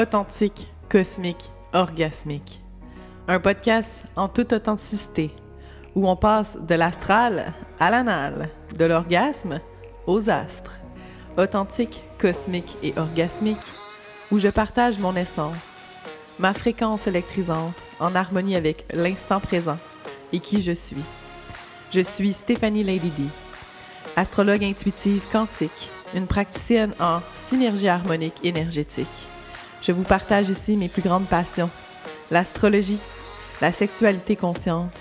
Authentique, 0.00 0.68
cosmique, 0.88 1.50
orgasmique. 1.72 2.62
Un 3.26 3.40
podcast 3.40 4.04
en 4.14 4.28
toute 4.28 4.52
authenticité, 4.52 5.32
où 5.96 6.08
on 6.08 6.14
passe 6.14 6.56
de 6.56 6.76
l'astral 6.76 7.52
à 7.80 7.90
l'anal, 7.90 8.48
de 8.78 8.84
l'orgasme 8.84 9.58
aux 10.06 10.30
astres. 10.30 10.78
Authentique, 11.36 12.04
cosmique 12.16 12.76
et 12.84 12.94
orgasmique, 12.96 13.56
où 14.30 14.38
je 14.38 14.46
partage 14.46 15.00
mon 15.00 15.16
essence, 15.16 15.82
ma 16.38 16.54
fréquence 16.54 17.08
électrisante 17.08 17.82
en 17.98 18.14
harmonie 18.14 18.54
avec 18.54 18.86
l'instant 18.94 19.40
présent 19.40 19.78
et 20.32 20.38
qui 20.38 20.62
je 20.62 20.70
suis. 20.70 21.02
Je 21.90 22.02
suis 22.02 22.34
Stéphanie 22.34 22.84
Lady 22.84 23.28
astrologue 24.14 24.62
intuitive 24.62 25.24
quantique, 25.32 25.90
une 26.14 26.28
praticienne 26.28 26.94
en 27.00 27.18
synergie 27.34 27.88
harmonique 27.88 28.44
énergétique. 28.44 29.08
Je 29.80 29.92
vous 29.92 30.02
partage 30.02 30.48
ici 30.48 30.76
mes 30.76 30.88
plus 30.88 31.02
grandes 31.02 31.26
passions, 31.26 31.70
l'astrologie, 32.30 32.98
la 33.60 33.72
sexualité 33.72 34.34
consciente 34.36 34.92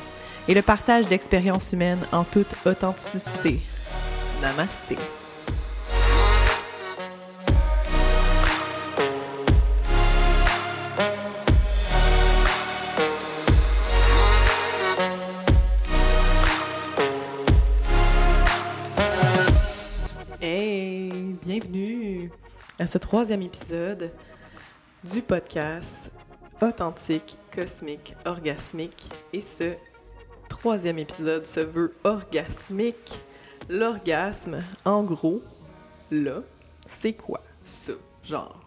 et 0.48 0.54
le 0.54 0.62
partage 0.62 1.08
d'expériences 1.08 1.74
humaines 1.74 2.00
en 2.12 2.24
toute 2.24 2.48
authenticité. 2.66 3.60
Namasté. 4.42 4.98
Hey, 20.40 21.12
bienvenue 21.42 22.32
à 22.80 22.86
ce 22.86 23.00
troisième 23.00 23.42
épisode 23.42 24.12
du 25.04 25.22
podcast 25.22 26.12
authentique, 26.62 27.38
cosmique, 27.54 28.16
orgasmique. 28.26 29.10
Et 29.34 29.42
ce 29.42 29.76
troisième 30.50 31.00
épisode 31.00 31.46
se 31.46 31.60
veut 31.60 31.94
orgasmique. 32.04 33.20
L'orgasme, 33.70 34.64
en 34.86 35.04
gros, 35.04 35.42
là, 36.12 36.42
c'est 36.88 37.14
quoi 37.14 37.44
ça? 37.64 37.94
Genre, 38.24 38.60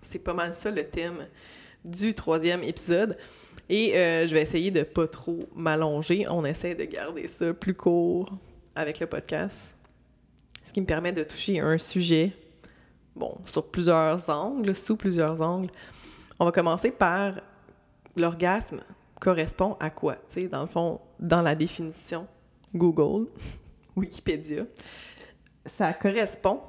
c'est 0.00 0.18
pas 0.18 0.34
mal 0.34 0.54
ça 0.54 0.70
le 0.70 0.84
thème 0.88 1.26
du 1.84 2.14
troisième 2.14 2.62
épisode. 2.62 3.18
Et 3.68 3.96
euh, 3.96 4.26
je 4.26 4.34
vais 4.34 4.42
essayer 4.42 4.70
de 4.70 4.82
pas 4.82 5.08
trop 5.08 5.40
m'allonger. 5.54 6.26
On 6.28 6.44
essaie 6.44 6.74
de 6.74 6.84
garder 6.84 7.28
ça 7.28 7.52
plus 7.52 7.74
court 7.74 8.30
avec 8.74 9.00
le 9.00 9.06
podcast. 9.06 9.74
Ce 10.62 10.72
qui 10.72 10.80
me 10.80 10.86
permet 10.86 11.12
de 11.12 11.22
toucher 11.24 11.60
un 11.60 11.78
sujet 11.78 12.32
bon, 13.16 13.36
sur 13.44 13.70
plusieurs 13.70 14.28
angles, 14.28 14.74
sous 14.74 14.96
plusieurs 14.96 15.40
angles. 15.40 15.70
On 16.38 16.44
va 16.44 16.52
commencer 16.52 16.90
par 16.90 17.32
l'orgasme 18.16 18.80
correspond 19.20 19.76
à 19.80 19.90
quoi? 19.90 20.16
Tu 20.28 20.42
sais, 20.42 20.48
dans 20.48 20.62
le 20.62 20.66
fond, 20.66 21.00
dans 21.18 21.42
la 21.42 21.54
définition 21.54 22.26
Google, 22.74 23.28
Wikipédia, 23.96 24.64
ça 25.64 25.92
correspond 25.94 26.60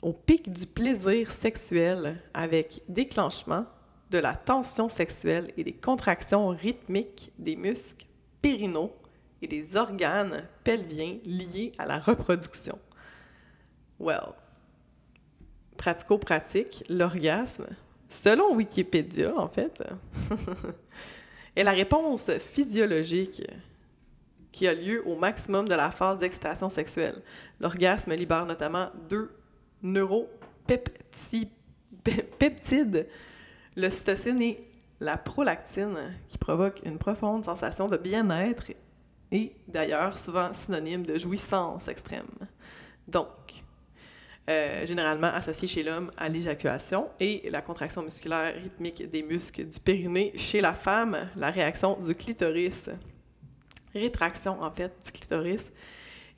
au 0.00 0.12
pic 0.12 0.50
du 0.50 0.66
plaisir 0.66 1.30
sexuel 1.30 2.20
avec 2.34 2.82
déclenchement 2.88 3.64
de 4.10 4.18
la 4.18 4.34
tension 4.34 4.88
sexuelle 4.88 5.52
et 5.56 5.62
des 5.64 5.72
contractions 5.72 6.48
rythmiques 6.48 7.32
des 7.38 7.54
muscles 7.54 8.06
périnaux 8.42 8.92
et 9.40 9.46
des 9.46 9.76
organes 9.76 10.48
pelviens 10.64 11.18
liés 11.24 11.72
à 11.78 11.86
la 11.86 11.98
reproduction. 11.98 12.78
Well, 14.00 14.34
pratico-pratique, 15.82 16.84
l'orgasme, 16.88 17.66
selon 18.08 18.54
Wikipédia, 18.54 19.36
en 19.36 19.48
fait, 19.48 19.82
est 21.56 21.64
la 21.64 21.72
réponse 21.72 22.30
physiologique 22.38 23.42
qui 24.52 24.68
a 24.68 24.74
lieu 24.74 25.02
au 25.08 25.16
maximum 25.16 25.66
de 25.66 25.74
la 25.74 25.90
phase 25.90 26.18
d'excitation 26.18 26.70
sexuelle. 26.70 27.20
L'orgasme 27.58 28.14
libère 28.14 28.46
notamment 28.46 28.90
deux 29.08 29.32
neuropeptides, 29.82 31.48
le 33.74 33.90
cytocine 33.90 34.40
et 34.40 34.60
la 35.00 35.16
prolactine, 35.16 36.14
qui 36.28 36.38
provoquent 36.38 36.82
une 36.84 36.98
profonde 36.98 37.44
sensation 37.44 37.88
de 37.88 37.96
bien-être 37.96 38.70
et 39.32 39.56
d'ailleurs 39.66 40.16
souvent 40.16 40.54
synonyme 40.54 41.04
de 41.04 41.18
jouissance 41.18 41.88
extrême. 41.88 42.30
Donc, 43.08 43.61
euh, 44.48 44.84
généralement 44.86 45.28
associé 45.28 45.68
chez 45.68 45.82
l'homme 45.84 46.10
à 46.16 46.28
l'éjaculation, 46.28 47.08
et 47.20 47.48
la 47.50 47.62
contraction 47.62 48.02
musculaire 48.02 48.54
rythmique 48.54 49.08
des 49.08 49.22
muscles 49.22 49.68
du 49.68 49.78
périnée 49.78 50.32
chez 50.36 50.60
la 50.60 50.74
femme, 50.74 51.30
la 51.36 51.50
réaction 51.50 52.00
du 52.00 52.14
clitoris, 52.14 52.90
rétraction 53.94 54.60
en 54.60 54.70
fait 54.70 54.92
du 55.04 55.12
clitoris, 55.12 55.70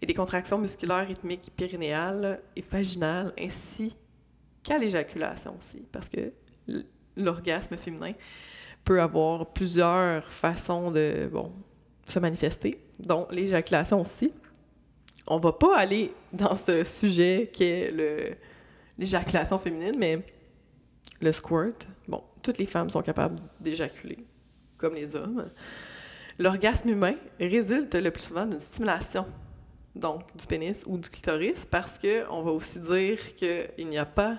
et 0.03 0.07
des 0.07 0.13
contractions 0.13 0.59
musculaires 0.59 1.07
rythmiques 1.07 1.51
périnéales 1.57 2.43
et 2.55 2.65
vaginales, 2.71 3.33
ainsi 3.41 3.97
qu'à 4.63 4.77
l'éjaculation 4.77 5.57
aussi, 5.57 5.83
parce 5.91 6.11
que 6.11 6.31
l'orgasme 7.17 7.77
féminin 7.79 8.13
peut 8.85 9.01
avoir 9.01 9.47
plusieurs 9.47 10.31
façons 10.31 10.91
de 10.91 11.27
bon, 11.33 11.53
se 12.05 12.19
manifester, 12.19 12.85
dont 12.99 13.27
l'éjaculation 13.31 14.03
aussi 14.03 14.31
on 15.27 15.39
va 15.39 15.53
pas 15.53 15.77
aller 15.79 16.13
dans 16.33 16.57
ce 16.57 16.85
sujet 16.85 17.51
qui 17.53 17.65
est 17.65 17.91
le 17.91 18.37
l'éjaculation 18.99 19.59
féminine, 19.59 19.97
mais 19.99 20.25
le 21.21 21.33
squirt. 21.33 21.87
Bon, 22.09 22.23
toutes 22.43 22.59
les 22.59 22.67
femmes 22.67 22.91
sont 22.91 23.03
capables 23.03 23.41
d'éjaculer, 23.61 24.19
comme 24.77 24.95
les 24.95 25.17
hommes. 25.17 25.51
L'orgasme 26.39 26.91
humain 26.91 27.15
résulte 27.39 27.95
le 27.95 28.11
plus 28.11 28.23
souvent 28.23 28.47
d'une 28.47 28.61
stimulation, 28.61 29.27
donc 29.95 30.37
du 30.37 30.47
pénis 30.47 30.85
ou 30.87 30.99
du 30.99 31.09
clitoris, 31.09 31.67
parce 31.71 31.99
que 31.99 32.29
on 32.31 32.43
va 32.43 32.51
aussi 32.51 32.79
dire 32.81 33.19
qu'il 33.35 33.89
n'y 33.89 33.99
a 33.99 34.07
pas 34.07 34.39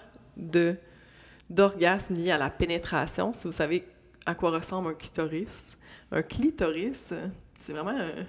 d'orgasme 1.50 2.16
lié 2.16 2.32
à 2.32 2.38
la 2.38 2.50
pénétration. 2.50 3.34
Si 3.34 3.46
vous 3.46 3.54
savez 3.54 3.88
à 4.26 4.36
quoi 4.36 4.52
ressemble 4.52 4.90
un 4.90 4.94
clitoris, 4.94 5.78
un 6.12 6.22
clitoris, 6.22 7.14
c'est 7.58 7.74
vraiment 7.74 7.98
un, 7.98 8.26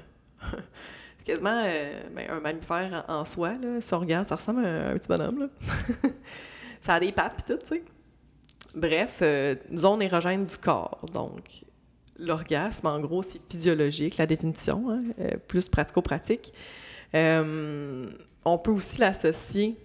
quasiment 1.27 1.63
euh, 1.65 2.01
ben, 2.15 2.31
un 2.31 2.41
mammifère 2.41 3.05
en, 3.09 3.25
soi. 3.25 3.55
Là. 3.61 3.81
Si 3.81 3.89
ça 3.89 4.37
ressemble 4.37 4.65
à 4.65 4.91
un, 4.91 4.95
petit 4.95 5.09
bonhomme. 5.09 5.41
Là. 5.41 5.49
ça 6.81 6.95
a 6.95 7.01
des 7.01 7.13
pattes 7.13 7.45
et 7.51 7.53
tout, 7.53 7.61
tu 7.61 7.67
sais. 7.67 7.85
Bref, 8.75 9.19
euh, 9.23 9.57
zone 9.75 10.03
érogène 10.03 10.45
du 10.45 10.57
corps. 10.57 11.05
Donc, 11.13 11.65
l'orgasme, 12.19 12.87
en 12.87 13.01
gros, 13.01 13.23
c'est 13.23 13.41
physiologique, 13.51 14.19
la 14.19 14.27
définition, 14.27 14.91
hein, 14.91 15.03
euh, 15.19 15.37
plus 15.49 15.69
pratico-pratique. 15.69 16.53
on 17.13 18.59
peut 18.63 18.71
aussi 18.71 19.01
l'associer 19.01 19.77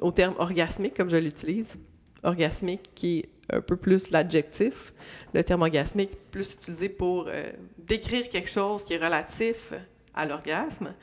au 0.00 0.12
terme 0.12 0.34
orgasmique, 0.38 0.94
comme 0.94 1.10
je 1.10 1.16
l'utilise. 1.16 1.78
Orgasmique, 2.22 2.90
qui 2.94 3.18
est 3.18 3.28
un 3.50 3.60
peu 3.60 3.76
plus 3.76 4.10
l'adjectif. 4.10 4.92
Le 5.32 5.42
terme 5.42 5.62
orgasmique 5.62 6.10
plus 6.30 6.54
utilisé 6.54 6.88
pour 6.88 7.26
euh, 7.28 7.44
décrire 7.78 8.28
quelque 8.28 8.48
chose 8.48 8.84
qui 8.84 8.94
est 8.94 9.04
relatif 9.04 9.72
à 10.14 10.26
l'orgasme 10.26 10.94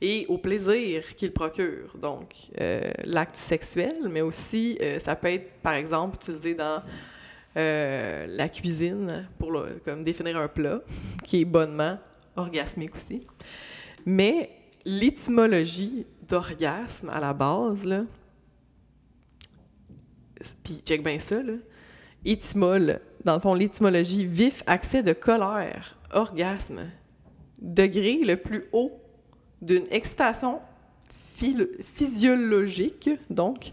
et 0.00 0.26
au 0.28 0.38
plaisir 0.38 1.14
qu'il 1.14 1.32
procure. 1.32 1.96
Donc, 1.96 2.34
euh, 2.60 2.82
l'acte 3.04 3.36
sexuel, 3.36 3.96
mais 4.10 4.20
aussi, 4.20 4.76
euh, 4.82 4.98
ça 4.98 5.16
peut 5.16 5.28
être, 5.28 5.50
par 5.62 5.74
exemple, 5.74 6.16
utilisé 6.16 6.54
dans 6.54 6.82
la 7.58 8.50
cuisine 8.50 9.26
pour 9.38 9.64
comme 9.82 10.04
définir 10.04 10.36
un 10.36 10.46
plat 10.46 10.82
qui 11.24 11.40
est 11.40 11.44
bonnement 11.46 11.98
orgasmique 12.36 12.94
aussi. 12.94 13.26
Mais 14.04 14.50
l'étymologie 14.84 16.04
d'orgasme 16.28 17.08
à 17.08 17.18
la 17.18 17.32
base, 17.32 17.86
là, 17.86 18.04
puis 20.62 20.82
check 20.84 21.02
bien 21.02 21.18
ça, 21.18 21.42
là, 21.42 21.54
étymole, 22.24 23.00
dans 23.24 23.34
le 23.34 23.40
fond, 23.40 23.54
l'étymologie, 23.54 24.26
vif 24.26 24.62
accès 24.66 25.02
de 25.02 25.12
colère, 25.12 25.98
orgasme, 26.12 26.90
degré 27.60 28.18
le 28.24 28.36
plus 28.36 28.64
haut 28.72 28.92
d'une 29.62 29.86
excitation 29.90 30.60
physiologique, 31.36 33.10
donc 33.30 33.72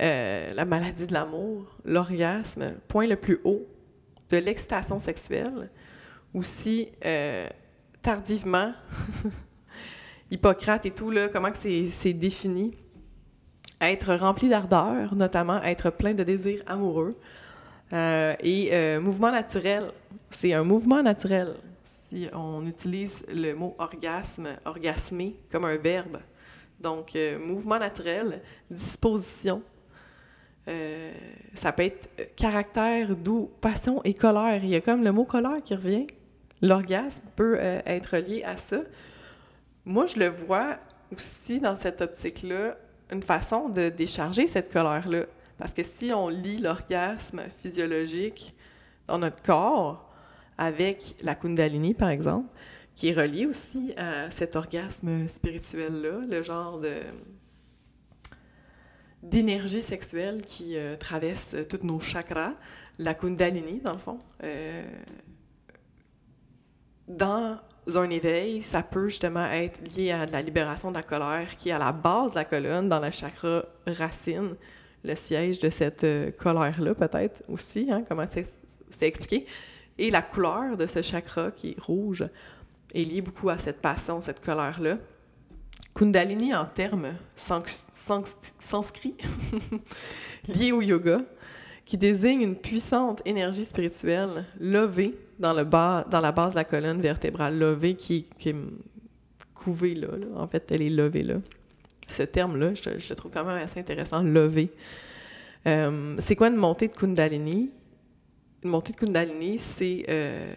euh, 0.00 0.52
la 0.54 0.64
maladie 0.64 1.06
de 1.06 1.12
l'amour, 1.12 1.66
l'orgasme, 1.84 2.74
point 2.88 3.06
le 3.06 3.16
plus 3.16 3.40
haut 3.44 3.66
de 4.30 4.36
l'excitation 4.38 5.00
sexuelle, 5.00 5.70
aussi 6.34 6.88
euh, 7.04 7.48
tardivement, 8.02 8.72
Hippocrate 10.30 10.86
et 10.86 10.90
tout, 10.90 11.10
là, 11.10 11.28
comment 11.28 11.50
c'est 11.52 12.12
défini, 12.12 12.72
être 13.80 14.14
rempli 14.14 14.48
d'ardeur, 14.48 15.14
notamment 15.14 15.62
être 15.62 15.90
plein 15.90 16.14
de 16.14 16.22
désirs 16.22 16.62
amoureux, 16.66 17.16
euh, 17.92 18.34
et 18.40 18.70
euh, 18.72 19.00
mouvement 19.00 19.30
naturel, 19.30 19.92
c'est 20.30 20.52
un 20.52 20.64
mouvement 20.64 21.02
naturel. 21.02 21.54
Si 21.84 22.28
on 22.32 22.66
utilise 22.66 23.24
le 23.32 23.52
mot 23.54 23.74
orgasme, 23.78 24.48
orgasmer, 24.64 25.36
comme 25.52 25.64
un 25.64 25.76
verbe. 25.76 26.18
Donc, 26.80 27.14
euh, 27.14 27.38
mouvement 27.38 27.78
naturel, 27.78 28.42
disposition, 28.70 29.62
ça 31.54 31.70
peut 31.70 31.84
être 31.84 32.34
caractère, 32.34 33.14
doux, 33.14 33.52
passion 33.60 34.02
et 34.02 34.14
colère. 34.14 34.64
Il 34.64 34.70
y 34.70 34.74
a 34.74 34.80
comme 34.80 35.04
le 35.04 35.12
mot 35.12 35.24
colère 35.24 35.62
qui 35.62 35.76
revient. 35.76 36.08
L'orgasme 36.60 37.22
peut 37.36 37.56
être 37.60 38.16
lié 38.16 38.42
à 38.42 38.56
ça. 38.56 38.78
Moi, 39.84 40.06
je 40.06 40.18
le 40.18 40.26
vois 40.26 40.78
aussi 41.14 41.60
dans 41.60 41.76
cette 41.76 42.00
optique-là, 42.00 42.76
une 43.10 43.22
façon 43.22 43.68
de 43.68 43.88
décharger 43.88 44.46
cette 44.46 44.72
colère-là. 44.72 45.24
Parce 45.58 45.72
que 45.72 45.82
si 45.82 46.12
on 46.12 46.28
lit 46.28 46.58
l'orgasme 46.58 47.42
physiologique 47.62 48.54
dans 49.06 49.18
notre 49.18 49.42
corps 49.42 50.12
avec 50.58 51.16
la 51.22 51.34
Kundalini, 51.34 51.94
par 51.94 52.08
exemple, 52.08 52.48
qui 52.94 53.08
est 53.08 53.14
relié 53.14 53.46
aussi 53.46 53.92
à 53.96 54.30
cet 54.30 54.56
orgasme 54.56 55.28
spirituel-là, 55.28 56.26
le 56.28 56.42
genre 56.42 56.80
de 56.80 56.92
d'énergie 59.22 59.80
sexuelle 59.80 60.44
qui 60.44 60.76
euh, 60.76 60.96
traverse 60.96 61.56
tous 61.68 61.84
nos 61.84 61.98
chakras, 61.98 62.54
la 62.98 63.12
Kundalini, 63.12 63.80
dans 63.80 63.94
le 63.94 63.98
fond. 63.98 64.20
Euh, 64.44 64.84
dans 67.08 67.58
un 67.94 68.10
éveil, 68.10 68.62
ça 68.62 68.82
peut 68.82 69.08
justement 69.08 69.46
être 69.46 69.80
lié 69.96 70.10
à 70.10 70.26
la 70.26 70.42
libération 70.42 70.90
de 70.90 70.96
la 70.96 71.02
colère 71.02 71.56
qui 71.56 71.68
est 71.68 71.72
à 71.72 71.78
la 71.78 71.92
base 71.92 72.32
de 72.32 72.36
la 72.36 72.44
colonne, 72.44 72.88
dans 72.88 72.98
le 73.00 73.10
chakra 73.10 73.62
racine, 73.86 74.56
le 75.04 75.14
siège 75.14 75.60
de 75.60 75.70
cette 75.70 76.04
euh, 76.04 76.30
colère-là, 76.32 76.94
peut-être 76.94 77.42
aussi, 77.48 77.88
hein, 77.90 78.02
comment 78.08 78.26
c'est 78.26 79.06
expliqué. 79.06 79.46
Et 79.98 80.10
la 80.10 80.22
couleur 80.22 80.76
de 80.76 80.86
ce 80.86 81.00
chakra 81.00 81.50
qui 81.52 81.70
est 81.70 81.80
rouge 81.80 82.24
est 82.92 83.04
liée 83.04 83.20
beaucoup 83.20 83.48
à 83.50 83.58
cette 83.58 83.80
passion, 83.80 84.20
cette 84.20 84.44
colère-là. 84.44 84.98
Kundalini 85.94 86.54
en 86.54 86.66
termes 86.66 87.14
sanscrits, 87.34 89.16
liés 90.48 90.72
au 90.72 90.82
yoga, 90.82 91.20
qui 91.86 91.96
désigne 91.96 92.42
une 92.42 92.56
puissante 92.56 93.22
énergie 93.24 93.64
spirituelle 93.64 94.44
levée 94.60 95.16
dans, 95.38 95.54
le 95.54 95.64
bas, 95.64 96.04
dans 96.10 96.20
la 96.20 96.32
base 96.32 96.50
de 96.50 96.56
la 96.56 96.64
colonne 96.64 97.00
vertébrale, 97.00 97.56
levée 97.56 97.94
qui, 97.94 98.26
est 98.44 98.54
couvée 99.54 99.94
là, 99.94 100.08
En 100.34 100.48
fait, 100.48 100.70
elle 100.72 100.82
est 100.82 100.90
levée 100.90 101.22
là. 101.22 101.36
Ce 102.08 102.24
terme-là, 102.24 102.74
je, 102.74 103.08
le 103.08 103.14
trouve 103.14 103.30
quand 103.30 103.44
même 103.44 103.62
assez 103.62 103.80
intéressant, 103.80 104.22
levée. 104.22 104.70
Euh, 105.66 106.16
c'est 106.18 106.36
quoi 106.36 106.48
une 106.48 106.56
montée 106.56 106.88
de 106.88 106.92
Kundalini? 106.92 107.70
Une 108.62 108.70
montée 108.70 108.92
de 108.92 108.96
Kundalini, 108.96 109.58
c'est 109.58 110.04
euh, 110.08 110.54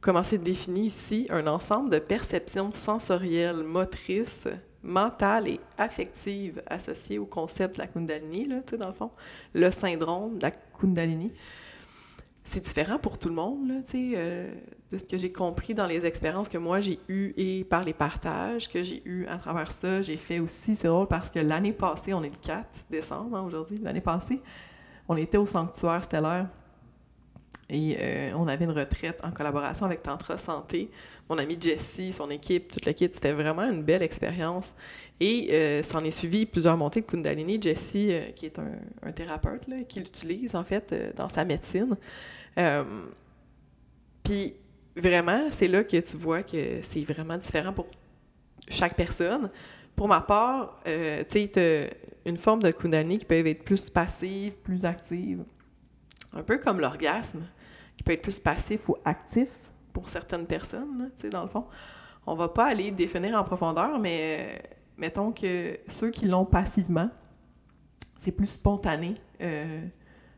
comment 0.00 0.22
c'est 0.22 0.38
défini 0.38 0.86
ici, 0.86 1.26
un 1.30 1.46
ensemble 1.46 1.90
de 1.90 1.98
perceptions 1.98 2.72
sensorielles, 2.72 3.62
motrices, 3.62 4.46
mentales 4.82 5.48
et 5.48 5.60
affectives 5.78 6.62
associées 6.66 7.18
au 7.18 7.26
concept 7.26 7.76
de 7.76 7.82
la 7.82 7.86
Kundalini, 7.86 8.46
là, 8.46 8.60
tu 8.60 8.70
sais, 8.70 8.78
dans 8.78 8.88
le 8.88 8.94
fond, 8.94 9.10
le 9.54 9.70
syndrome 9.70 10.36
de 10.38 10.42
la 10.42 10.50
Kundalini. 10.50 11.32
C'est 12.42 12.60
différent 12.60 12.98
pour 12.98 13.18
tout 13.18 13.28
le 13.28 13.34
monde, 13.34 13.68
là, 13.68 13.82
tu 13.82 13.90
sais, 13.90 14.12
euh, 14.16 14.50
de 14.90 14.98
ce 14.98 15.04
que 15.04 15.18
j'ai 15.18 15.30
compris 15.30 15.74
dans 15.74 15.86
les 15.86 16.06
expériences 16.06 16.48
que 16.48 16.58
moi 16.58 16.80
j'ai 16.80 16.98
eues 17.08 17.32
et 17.36 17.64
par 17.64 17.84
les 17.84 17.92
partages 17.92 18.68
que 18.68 18.82
j'ai 18.82 19.02
eus 19.04 19.26
à 19.26 19.36
travers 19.36 19.70
ça. 19.70 20.00
J'ai 20.00 20.16
fait 20.16 20.40
aussi, 20.40 20.74
c'est 20.74 20.88
drôle 20.88 21.06
parce 21.06 21.30
que 21.30 21.38
l'année 21.38 21.72
passée, 21.72 22.14
on 22.14 22.22
est 22.22 22.30
le 22.30 22.40
4 22.42 22.86
décembre 22.90 23.36
hein, 23.36 23.42
aujourd'hui, 23.42 23.76
l'année 23.76 24.00
passée, 24.00 24.40
on 25.08 25.16
était 25.16 25.38
au 25.38 25.46
sanctuaire 25.46 26.02
stellaire 26.02 26.48
et 27.70 27.96
euh, 28.00 28.32
on 28.34 28.48
avait 28.48 28.64
une 28.64 28.72
retraite 28.72 29.20
en 29.22 29.30
collaboration 29.30 29.86
avec 29.86 30.02
Tantra 30.02 30.36
Santé. 30.36 30.90
Mon 31.28 31.38
ami 31.38 31.56
Jessie, 31.60 32.12
son 32.12 32.28
équipe, 32.28 32.72
toute 32.72 32.84
l'équipe, 32.84 33.14
c'était 33.14 33.32
vraiment 33.32 33.62
une 33.62 33.84
belle 33.84 34.02
expérience. 34.02 34.74
Et 35.20 35.50
euh, 35.52 35.82
s'en 35.84 36.02
est 36.02 36.10
suivi 36.10 36.46
plusieurs 36.46 36.76
montées 36.76 37.02
de 37.02 37.06
Kundalini. 37.06 37.62
Jessie, 37.62 38.08
euh, 38.10 38.30
qui 38.32 38.46
est 38.46 38.58
un, 38.58 39.12
thérapeute, 39.12 39.66
qui 39.88 40.00
l'utilise 40.00 40.56
en 40.56 40.64
fait 40.64 40.92
dans 41.16 41.28
sa 41.28 41.44
médecine. 41.44 41.96
Puis 44.24 44.54
vraiment, 44.96 45.48
c'est 45.52 45.68
là 45.68 45.84
que 45.84 45.96
tu 45.96 46.16
vois 46.16 46.42
que 46.42 46.80
c'est 46.82 47.04
vraiment 47.04 47.38
différent 47.38 47.72
pour 47.72 47.86
chaque 48.68 48.96
personne. 48.96 49.48
Pour 49.94 50.08
ma 50.08 50.20
part, 50.20 50.80
tu 50.84 50.90
sais, 51.28 51.90
une 52.24 52.36
forme 52.36 52.62
de 52.62 52.70
Kundalini 52.72 53.18
qui 53.18 53.24
peut 53.24 53.46
être 53.46 53.62
plus 53.62 53.88
passive, 53.90 54.54
plus 54.58 54.84
active. 54.84 55.44
Un 56.32 56.42
peu 56.42 56.58
comme 56.58 56.80
l'orgasme 56.80 57.44
qui 58.00 58.04
peut 58.04 58.12
être 58.12 58.22
plus 58.22 58.40
passif 58.40 58.88
ou 58.88 58.96
actif 59.04 59.50
pour 59.92 60.08
certaines 60.08 60.46
personnes, 60.46 61.10
tu 61.14 61.20
sais, 61.20 61.28
dans 61.28 61.42
le 61.42 61.48
fond. 61.48 61.66
On 62.26 62.34
va 62.34 62.48
pas 62.48 62.64
aller 62.68 62.90
définir 62.90 63.38
en 63.38 63.44
profondeur, 63.44 63.98
mais 63.98 64.38
euh, 64.40 64.68
mettons 64.96 65.32
que 65.32 65.78
ceux 65.86 66.08
qui 66.10 66.24
l'ont 66.24 66.46
passivement, 66.46 67.10
c'est 68.16 68.32
plus 68.32 68.48
spontané. 68.48 69.12
Euh, 69.42 69.82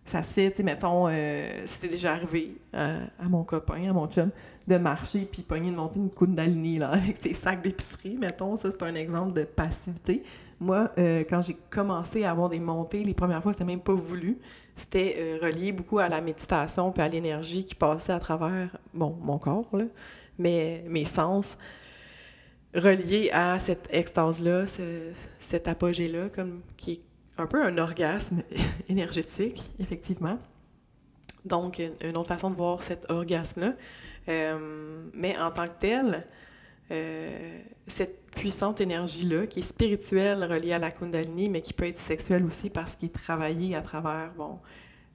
ça 0.05 0.25
se 0.25 0.35
fait, 0.35 0.51
tu 0.51 0.57
sais, 0.57 0.63
mettons, 0.65 1.07
euh, 1.07 1.63
c'était 1.67 1.87
déjà 1.87 2.15
arrivé 2.15 2.57
à, 2.73 3.29
mon 3.29 3.45
copain, 3.45 3.89
à 3.89 3.93
mon 3.93 4.09
chum, 4.09 4.31
de 4.67 4.77
marcher 4.77 5.21
puis 5.21 5.43
pogner 5.43 5.71
de 5.71 5.77
monter 5.77 6.01
une 6.01 6.11
kundalini, 6.11 6.79
là, 6.79 6.89
avec 6.93 7.17
ses 7.17 7.33
sacs 7.33 7.63
d'épicerie, 7.63 8.17
mettons, 8.19 8.57
ça, 8.57 8.73
c'est 8.73 8.83
un 8.83 8.97
exemple 8.97 9.35
de 9.35 9.45
passivité. 9.45 10.25
Moi, 10.59 10.91
quand 10.97 11.43
j'ai 11.43 11.57
commencé 11.71 12.25
à 12.25 12.33
avoir 12.33 12.49
des 12.49 12.59
montées, 12.59 13.05
les 13.05 13.15
premières 13.15 13.41
fois, 13.41 13.53
c'était 13.53 13.65
même 13.65 13.83
pas 13.83 13.95
voulu 13.95 14.41
c'était 14.75 15.17
euh, 15.19 15.39
relié 15.43 15.73
beaucoup 15.73 15.99
à 15.99 16.09
la 16.09 16.21
méditation 16.21 16.93
puis 16.93 17.03
à 17.03 17.09
l'énergie 17.09 17.65
qui 17.65 17.75
passait 17.75 18.13
à 18.13 18.19
travers 18.19 18.77
bon, 18.95 19.17
mon 19.21 19.39
corps, 19.39 19.69
là, 19.73 19.85
mais 20.39 20.85
mes 20.89 21.05
sens 21.05 21.59
reliés 22.75 23.31
à 23.33 23.59
cette 23.61 23.87
extase-là, 23.91 24.67
ce, 24.67 25.13
cet 25.39 25.69
apogée-là, 25.69 26.29
comme 26.31 26.63
qui 26.77 26.93
est 26.93 27.01
un 27.39 27.47
peu 27.47 27.63
un 27.63 27.77
orgasme 27.79 28.43
énergétique, 28.89 29.71
effectivement. 29.79 30.39
Donc, 31.45 31.83
une 32.01 32.17
autre 32.17 32.29
façon 32.29 32.51
de 32.51 32.57
voir 32.57 32.83
cet 32.83 33.11
orgasme-là. 33.11 33.75
Euh, 34.29 35.09
mais 35.15 35.37
en 35.39 35.51
tant 35.51 35.65
que 35.65 35.79
tel, 35.81 36.27
euh, 36.93 37.61
cette 37.87 38.31
puissante 38.31 38.81
énergie-là, 38.81 39.47
qui 39.47 39.61
est 39.61 39.63
spirituelle, 39.63 40.45
reliée 40.45 40.73
à 40.73 40.79
la 40.79 40.91
Kundalini, 40.91 41.49
mais 41.49 41.63
qui 41.63 41.73
peut 41.73 41.87
être 41.87 41.99
sexuelle 41.99 42.45
aussi 42.45 42.71
parce 42.71 42.97
qu'il 42.97 43.09
est 43.09 43.13
travaillé 43.13 43.75
à 43.75 43.83
travers 43.83 44.33
bon, 44.37 44.59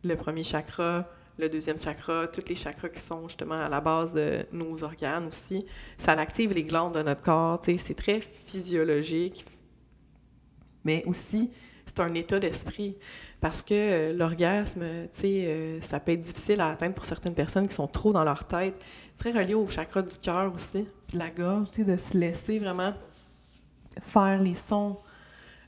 le 0.04 0.16
premier 0.16 0.44
chakra, 0.44 1.08
le 1.38 1.50
deuxième 1.50 1.78
chakra, 1.78 2.28
tous 2.28 2.48
les 2.50 2.56
chakras 2.56 2.90
qui 2.90 3.00
sont 3.00 3.28
justement 3.28 3.62
à 3.62 3.70
la 3.70 3.80
base 3.80 4.14
de 4.14 4.46
nos 4.52 4.84
organes 4.84 5.28
aussi. 5.28 5.66
Ça 5.98 6.14
active 6.14 6.54
les 6.54 6.64
glandes 6.64 6.96
de 6.96 7.04
notre 7.04 7.22
corps, 7.22 7.62
c'est 7.64 7.96
très 7.96 8.22
physiologique, 8.22 9.46
mais 10.84 11.04
aussi 11.06 11.52
c'est 11.86 12.00
un 12.00 12.14
état 12.16 12.40
d'esprit. 12.40 12.98
Parce 13.40 13.62
que 13.62 13.74
euh, 13.74 14.14
l'orgasme, 14.14 14.82
tu 15.14 15.20
sais, 15.20 15.46
euh, 15.46 15.82
ça 15.82 16.00
peut 16.00 16.14
être 16.14 16.22
difficile 16.22 16.60
à 16.60 16.70
atteindre 16.70 16.96
pour 16.96 17.06
certaines 17.06 17.36
personnes 17.36 17.68
qui 17.68 17.74
sont 17.74 17.88
trop 17.88 18.12
dans 18.12 18.24
leur 18.24 18.46
tête. 18.46 18.80
Très 19.18 19.32
relié 19.32 19.54
au 19.54 19.68
chakra 19.68 20.02
du 20.02 20.18
cœur 20.18 20.54
aussi, 20.54 20.88
puis 21.08 21.18
la 21.18 21.30
gorge, 21.30 21.70
tu 21.70 21.84
sais, 21.86 21.92
de 21.92 21.98
se 21.98 22.18
laisser 22.18 22.58
vraiment 22.58 22.94
faire 24.02 24.42
les 24.42 24.56
sons. 24.56 24.98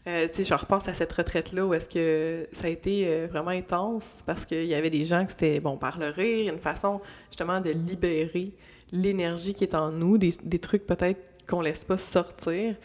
Euh, 0.07 0.27
tu 0.27 0.37
sais, 0.37 0.43
je 0.45 0.53
repense 0.55 0.87
à 0.87 0.95
cette 0.95 1.13
retraite-là 1.13 1.67
où 1.67 1.73
est-ce 1.75 1.89
que 1.89 2.47
ça 2.51 2.65
a 2.65 2.69
été 2.69 3.27
vraiment 3.27 3.51
intense 3.51 4.23
parce 4.25 4.45
qu'il 4.45 4.65
y 4.65 4.73
avait 4.73 4.89
des 4.89 5.05
gens 5.05 5.23
qui 5.25 5.31
c'était, 5.31 5.59
bon, 5.59 5.77
par 5.77 5.99
le 5.99 6.07
rire, 6.07 6.51
une 6.51 6.59
façon 6.59 7.01
justement 7.29 7.61
de 7.61 7.71
libérer 7.71 8.55
l'énergie 8.91 9.53
qui 9.53 9.63
est 9.63 9.75
en 9.75 9.91
nous, 9.91 10.17
des, 10.17 10.33
des 10.41 10.57
trucs 10.57 10.87
peut-être 10.87 11.31
qu'on 11.47 11.61
laisse 11.61 11.85
pas 11.85 11.97
sortir. 11.99 12.75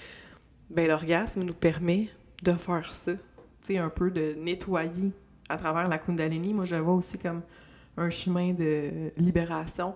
Ben 0.68 0.88
l'orgasme 0.88 1.42
nous 1.42 1.54
permet 1.54 2.08
de 2.42 2.52
faire 2.52 2.92
ça 2.92 3.12
un 3.70 3.88
peu 3.88 4.10
de 4.10 4.34
nettoyer 4.38 5.12
à 5.48 5.56
travers 5.56 5.88
la 5.88 5.98
Kundalini. 5.98 6.54
Moi, 6.54 6.64
je 6.64 6.76
vois 6.76 6.94
aussi 6.94 7.18
comme 7.18 7.42
un 7.96 8.10
chemin 8.10 8.52
de 8.52 9.12
libération 9.16 9.94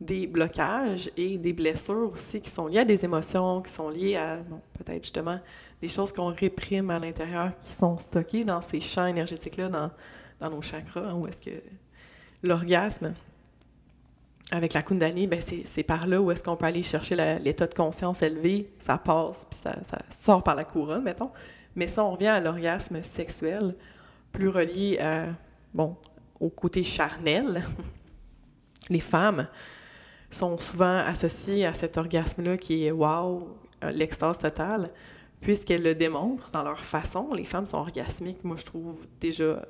des 0.00 0.26
blocages 0.26 1.10
et 1.16 1.36
des 1.36 1.52
blessures 1.52 2.10
aussi 2.12 2.40
qui 2.40 2.48
sont 2.48 2.66
liées 2.66 2.78
à 2.78 2.84
des 2.84 3.04
émotions, 3.04 3.60
qui 3.60 3.70
sont 3.70 3.90
liées 3.90 4.16
à, 4.16 4.38
peut-être 4.78 5.02
justement 5.02 5.38
des 5.80 5.88
choses 5.88 6.12
qu'on 6.12 6.32
réprime 6.32 6.90
à 6.90 6.98
l'intérieur, 6.98 7.56
qui 7.58 7.68
sont 7.68 7.98
stockées 7.98 8.44
dans 8.44 8.62
ces 8.62 8.80
champs 8.80 9.06
énergétiques-là, 9.06 9.68
dans, 9.68 9.90
dans 10.40 10.50
nos 10.50 10.62
chakras, 10.62 11.08
hein, 11.08 11.14
où 11.14 11.26
est-ce 11.26 11.40
que 11.40 11.56
l'orgasme, 12.42 13.14
avec 14.50 14.72
la 14.72 14.82
Kundalini, 14.82 15.26
ben 15.26 15.40
c'est 15.40 15.82
par 15.82 16.06
là 16.06 16.20
où 16.20 16.30
est-ce 16.30 16.42
qu'on 16.42 16.56
peut 16.56 16.66
aller 16.66 16.82
chercher 16.82 17.14
l'état 17.40 17.66
de 17.66 17.74
conscience 17.74 18.22
élevé, 18.22 18.72
ça 18.78 18.98
passe, 18.98 19.46
puis 19.48 19.60
ça, 19.62 19.76
sort 20.10 20.42
par 20.42 20.56
la 20.56 20.64
couronne, 20.64 21.04
mettons. 21.04 21.30
Mais 21.74 21.88
ça, 21.88 22.04
on 22.04 22.12
revient 22.12 22.28
à 22.28 22.40
l'orgasme 22.40 23.02
sexuel, 23.02 23.74
plus 24.32 24.48
relié 24.48 24.98
à, 24.98 25.26
bon, 25.74 25.96
au 26.38 26.50
côté 26.50 26.82
charnel. 26.82 27.64
Les 28.88 29.00
femmes 29.00 29.46
sont 30.30 30.58
souvent 30.58 30.98
associées 30.98 31.66
à 31.66 31.74
cet 31.74 31.96
orgasme-là 31.96 32.56
qui 32.56 32.84
est 32.84 32.90
wow, 32.90 33.56
l'extase 33.82 34.38
totale, 34.38 34.84
puisqu'elles 35.40 35.82
le 35.82 35.94
démontrent 35.94 36.50
dans 36.50 36.62
leur 36.62 36.84
façon. 36.84 37.32
Les 37.34 37.44
femmes 37.44 37.66
sont 37.66 37.78
orgasmiques, 37.78 38.44
moi 38.44 38.56
je 38.56 38.64
trouve 38.64 39.06
déjà 39.20 39.64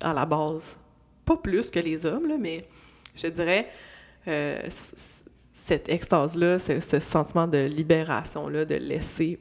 à 0.00 0.12
la 0.12 0.24
base, 0.26 0.78
pas 1.24 1.36
plus 1.36 1.70
que 1.70 1.78
les 1.78 2.04
hommes, 2.04 2.36
mais 2.38 2.66
je 3.14 3.28
dirais 3.28 3.68
euh, 4.28 4.60
cette 5.52 5.88
extase-là, 5.88 6.58
ce, 6.58 7.00
sentiment 7.00 7.46
de 7.46 7.58
libération-là, 7.58 8.64
de 8.64 8.74
laisser 8.74 9.40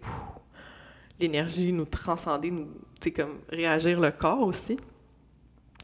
l'énergie 1.23 1.71
nous 1.71 1.85
transcender, 1.85 2.51
nous, 2.51 2.67
comme 3.15 3.39
réagir 3.49 3.99
le 3.99 4.11
corps 4.11 4.43
aussi. 4.43 4.77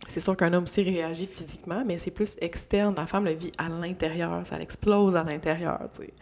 C'est 0.08 0.20
sûr 0.20 0.36
qu'un 0.36 0.54
homme 0.54 0.64
aussi 0.64 0.82
réagit 0.82 1.28
physiquement, 1.28 1.84
mais 1.86 2.00
c'est 2.00 2.12
plus 2.12 2.36
externe. 2.42 2.96
La 2.96 3.06
femme 3.06 3.26
le 3.26 3.32
vit 3.32 3.52
à 3.58 3.70
l'intérieur, 3.70 4.46
ça 4.46 4.58
l'explose 4.58 5.16
à 5.16 5.24
l'intérieur, 5.24 5.80
tu 5.92 6.04
sais. 6.04 6.14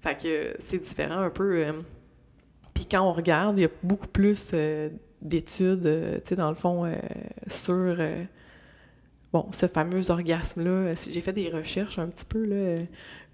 Fait 0.00 0.20
que 0.20 0.56
c'est 0.58 0.78
différent 0.78 1.20
un 1.20 1.30
peu. 1.30 1.64
Euh, 1.64 1.72
puis 2.74 2.86
quand 2.86 3.02
on 3.02 3.12
regarde, 3.12 3.58
il 3.58 3.62
y 3.62 3.64
a 3.64 3.70
beaucoup 3.82 4.08
plus 4.08 4.50
euh, 4.52 4.90
d'études, 5.20 5.86
euh, 5.86 6.16
tu 6.16 6.30
sais, 6.30 6.36
dans 6.36 6.48
le 6.48 6.56
fond, 6.56 6.92
sur 7.46 7.96
bon, 9.32 9.46
ce 9.52 9.66
fameux 9.66 10.10
orgasme-là. 10.10 10.94
J'ai 10.94 11.20
fait 11.20 11.32
des 11.32 11.48
recherches 11.48 11.98
un 11.98 12.08
petit 12.08 12.24
peu, 12.24 12.44
là, 12.44 12.82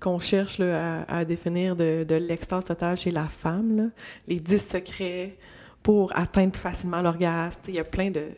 qu'on 0.00 0.18
cherche 0.18 0.60
à, 0.60 1.24
définir 1.24 1.76
de, 1.76 2.04
de 2.08 2.14
l'extase 2.14 2.64
totale 2.64 2.96
chez 2.96 3.10
la 3.10 3.28
femme, 3.28 3.90
les 4.26 4.40
10 4.40 4.58
secrets 4.58 5.36
pour 5.82 6.16
atteindre 6.16 6.52
plus 6.52 6.60
facilement 6.60 7.02
l'orgasme. 7.02 7.62
Il 7.68 7.74
y 7.74 7.78
a 7.78 7.84
plein 7.84 8.10
de, 8.10 8.28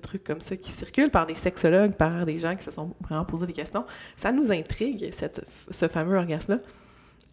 trucs 0.00 0.24
comme 0.24 0.40
ça 0.40 0.56
qui 0.56 0.70
circulent 0.70 1.10
par 1.10 1.26
des 1.26 1.34
sexologues, 1.34 1.94
par 1.94 2.24
des 2.24 2.38
gens 2.38 2.56
qui 2.56 2.62
se 2.62 2.70
sont 2.70 2.94
vraiment 3.00 3.26
posé 3.26 3.44
des 3.44 3.52
questions. 3.52 3.84
Ça 4.16 4.32
nous 4.32 4.50
intrigue, 4.50 5.12
ce 5.70 5.88
fameux 5.88 6.16
orgasme-là. 6.16 6.60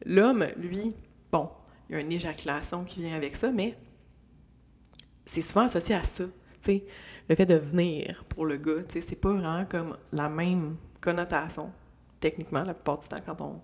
L'homme, 0.06 0.46
lui, 0.58 0.94
bon, 1.32 1.50
il 1.90 1.94
y 1.94 1.96
a 1.98 2.02
une 2.02 2.12
éjaculation 2.12 2.84
qui 2.84 3.00
vient 3.00 3.16
avec 3.16 3.36
ça, 3.36 3.52
mais 3.52 3.78
c'est 5.26 5.42
souvent 5.42 5.66
associé 5.66 5.96
à 5.96 6.04
ça. 6.04 6.26
Le 7.30 7.36
fait 7.36 7.46
de 7.46 7.56
venir 7.56 8.24
pour 8.30 8.46
le 8.46 8.58
gars, 8.58 8.84
c'est 8.88 9.22
pas 9.22 9.32
vraiment 9.32 9.64
comme 9.66 9.96
la 10.12 10.30
même 10.30 10.78
connotation, 11.00 11.72
techniquement, 12.20 12.64
la 12.64 12.74
plupart 12.74 12.98
du 12.98 13.08
temps, 13.08 13.18
quand 13.26 13.40
on, 13.40 13.62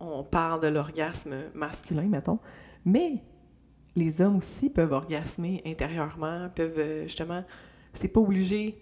on 0.00 0.24
parle 0.24 0.62
de 0.62 0.68
l'orgasme 0.68 1.34
masculin, 1.54 2.08
mettons. 2.08 2.38
Mais 2.86 3.22
les 3.96 4.22
hommes 4.22 4.36
aussi 4.36 4.70
peuvent 4.70 4.92
orgasmer 4.92 5.62
intérieurement, 5.66 6.48
peuvent 6.54 6.78
euh, 6.78 7.02
justement 7.04 7.44
c'est 7.92 8.08
pas 8.08 8.20
obligé 8.20 8.80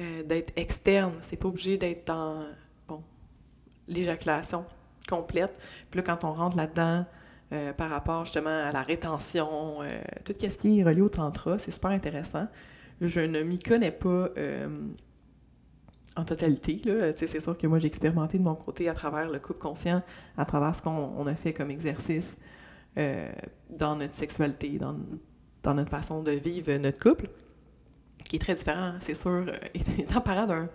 euh, 0.00 0.24
d'être 0.24 0.52
externe, 0.56 1.14
c'est 1.22 1.36
pas 1.36 1.48
obligé 1.48 1.76
d'être 1.76 2.06
dans 2.06 2.44
bon, 2.88 3.02
l'éjaculation 3.86 4.64
complète. 5.08 5.58
Puis 5.90 6.00
là, 6.00 6.02
quand 6.02 6.24
on 6.24 6.32
rentre 6.32 6.56
là-dedans, 6.56 7.06
euh, 7.52 7.72
par 7.72 7.88
rapport 7.88 8.24
justement 8.24 8.64
à 8.64 8.72
la 8.72 8.82
rétention, 8.82 9.78
tout 10.24 10.34
ce 10.38 10.58
qui 10.58 10.80
est 10.80 10.82
relié 10.82 11.00
au 11.00 11.08
tantra, 11.08 11.58
c'est 11.58 11.70
super 11.70 11.90
intéressant. 11.92 12.46
Je 13.00 13.20
ne 13.20 13.42
m'y 13.42 13.58
connais 13.58 13.92
pas 13.92 14.30
en 16.16 16.24
totalité. 16.24 16.82
C'est 17.16 17.40
sûr 17.40 17.56
que 17.56 17.66
moi, 17.66 17.78
j'ai 17.78 17.86
expérimenté 17.86 18.38
de 18.38 18.42
mon 18.42 18.54
côté 18.54 18.88
à 18.88 18.94
travers 18.94 19.30
le 19.30 19.38
couple 19.38 19.60
conscient, 19.60 20.02
à 20.36 20.44
travers 20.44 20.74
ce 20.74 20.82
qu'on 20.82 21.26
a 21.26 21.34
fait 21.34 21.52
comme 21.52 21.70
exercice 21.70 22.36
dans 22.96 23.96
notre 23.96 24.14
sexualité, 24.14 24.78
dans, 24.78 25.74
notre 25.74 25.90
façon 25.90 26.22
de 26.22 26.32
vivre 26.32 26.72
notre 26.78 26.98
couple 26.98 27.28
qui 28.28 28.36
est 28.36 28.38
très 28.38 28.54
différent, 28.54 28.94
c'est 29.00 29.14
sûr, 29.14 29.30
euh, 29.30 29.52
étant 29.98 30.20
parent 30.20 30.46
d'un 30.46 30.68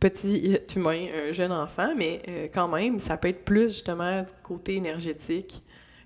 petit 0.00 0.58
humain, 0.74 1.06
un 1.28 1.32
jeune 1.32 1.52
enfant, 1.52 1.92
mais 1.96 2.22
euh, 2.28 2.48
quand 2.52 2.68
même, 2.68 2.98
ça 2.98 3.16
peut 3.16 3.28
être 3.28 3.44
plus 3.44 3.68
justement 3.68 4.22
du 4.22 4.32
côté 4.42 4.76
énergétique, 4.76 5.62